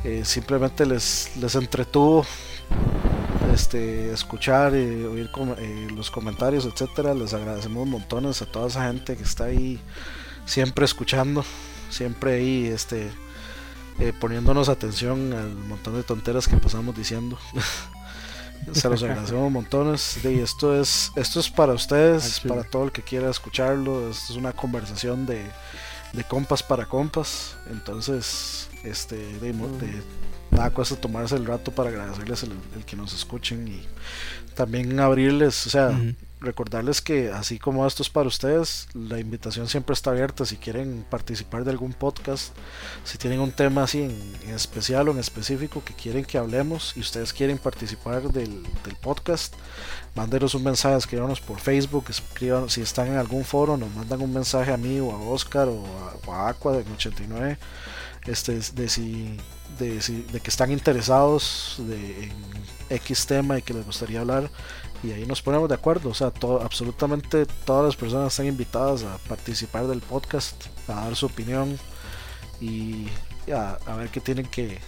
[0.03, 2.25] eh, simplemente les les entretuvo
[3.53, 5.29] este escuchar y oír
[5.95, 9.79] los comentarios etcétera les agradecemos montones a toda esa gente que está ahí
[10.45, 11.43] siempre escuchando
[11.89, 13.09] siempre ahí este
[13.99, 17.37] eh, poniéndonos atención al montón de tonteras que pasamos diciendo.
[18.73, 20.19] Se los agradecemos montones.
[20.23, 24.09] Y esto es, esto es para ustedes, para todo el que quiera escucharlo.
[24.09, 25.43] Esto es una conversación de,
[26.13, 27.55] de compas para compas.
[27.71, 30.03] Entonces, este, de, de,
[30.51, 33.81] nada cuesta tomarse el rato para agradecerles el, que nos escuchen y
[34.55, 35.97] también abrirles, o sea,
[36.41, 40.45] recordarles que así como esto es para ustedes, la invitación siempre está abierta.
[40.45, 42.55] Si quieren participar de algún podcast,
[43.03, 47.01] si tienen un tema así en, especial o en específico que quieren que hablemos y
[47.01, 48.63] ustedes quieren participar del,
[49.01, 49.53] podcast,
[50.15, 54.33] mándenos un mensaje, escríbanos por Facebook, escriban, si están en algún foro, nos mandan un
[54.33, 55.85] mensaje a mí o a Oscar o
[56.31, 57.57] a, Aqua de 89
[58.25, 59.37] este, de, si,
[59.77, 62.31] de, si, de que están interesados de, en
[62.89, 64.49] X tema y que les gustaría hablar
[65.03, 66.09] y ahí nos ponemos de acuerdo.
[66.09, 71.15] O sea, todo, absolutamente todas las personas están invitadas a participar del podcast, a dar
[71.15, 71.79] su opinión
[72.59, 73.07] y
[73.51, 74.79] a, ver qué tienen que,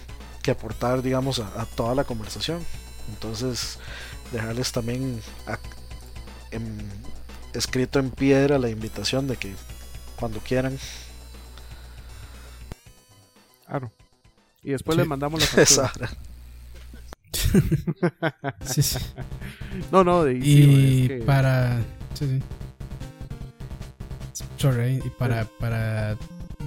[0.50, 2.64] aportar, digamos, a, toda la conversación.
[3.08, 3.78] Entonces,
[4.32, 5.20] dejarles también
[7.54, 9.54] escrito en piedra la invitación de que
[10.16, 10.78] cuando quieran.
[13.66, 13.90] Claro.
[14.62, 16.10] Y después les mandamos la factura.
[19.90, 21.80] No, no, y para.
[24.56, 26.16] Sorry, y para, para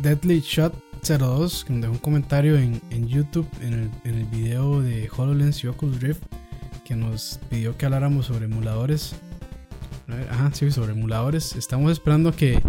[0.01, 4.25] Deadly Shot 02, que nos dejó un comentario en, en YouTube en el, en el
[4.25, 6.21] video de HoloLens y Oculus Rift,
[6.83, 9.15] que nos pidió que habláramos sobre emuladores.
[10.29, 11.55] Ajá, sí, sobre emuladores.
[11.55, 12.61] Estamos esperando que,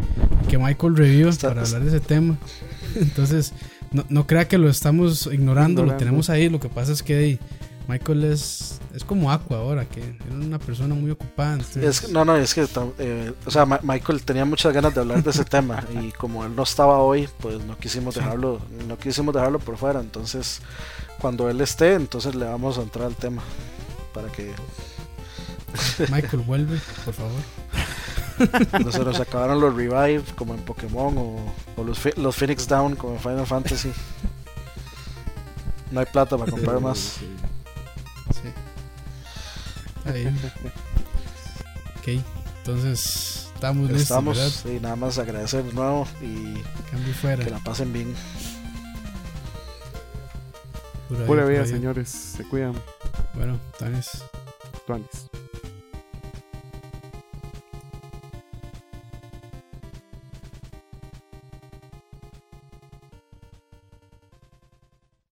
[0.49, 2.39] que Michael review para hablar de ese tema.
[2.95, 3.53] Entonces,
[3.93, 6.49] no, no crea que lo estamos ignorando, lo tenemos ahí.
[6.49, 7.39] Lo que pasa es que
[7.89, 11.59] Michael es, es como Aqua ahora, que era una persona muy ocupada.
[12.11, 12.67] no, no, es que,
[12.99, 16.57] eh, o sea, Michael tenía muchas ganas de hablar de ese tema y como él
[16.57, 20.01] no estaba hoy, pues no quisimos dejarlo, no quisimos dejarlo por fuera.
[20.01, 20.61] Entonces,
[21.21, 23.43] cuando él esté, entonces le vamos a entrar al tema
[24.13, 24.53] para que
[26.11, 27.41] Michael vuelve, por favor.
[28.85, 33.15] No se nos acabaron los revive como en Pokémon o, los, los Phoenix Down como
[33.15, 33.91] en Final Fantasy.
[35.91, 37.21] No hay plata para comprar más.
[40.07, 40.27] Ahí.
[41.99, 42.25] ok,
[42.59, 44.03] entonces estamos listos.
[44.03, 46.55] Estamos, y nada más agradecer de nuevo y
[47.45, 48.15] que la pasen bien.
[51.27, 52.09] Pura, vida, señores.
[52.09, 52.75] Se cuidan.
[53.35, 54.25] Bueno, Tanis.
[54.87, 55.29] Tanis.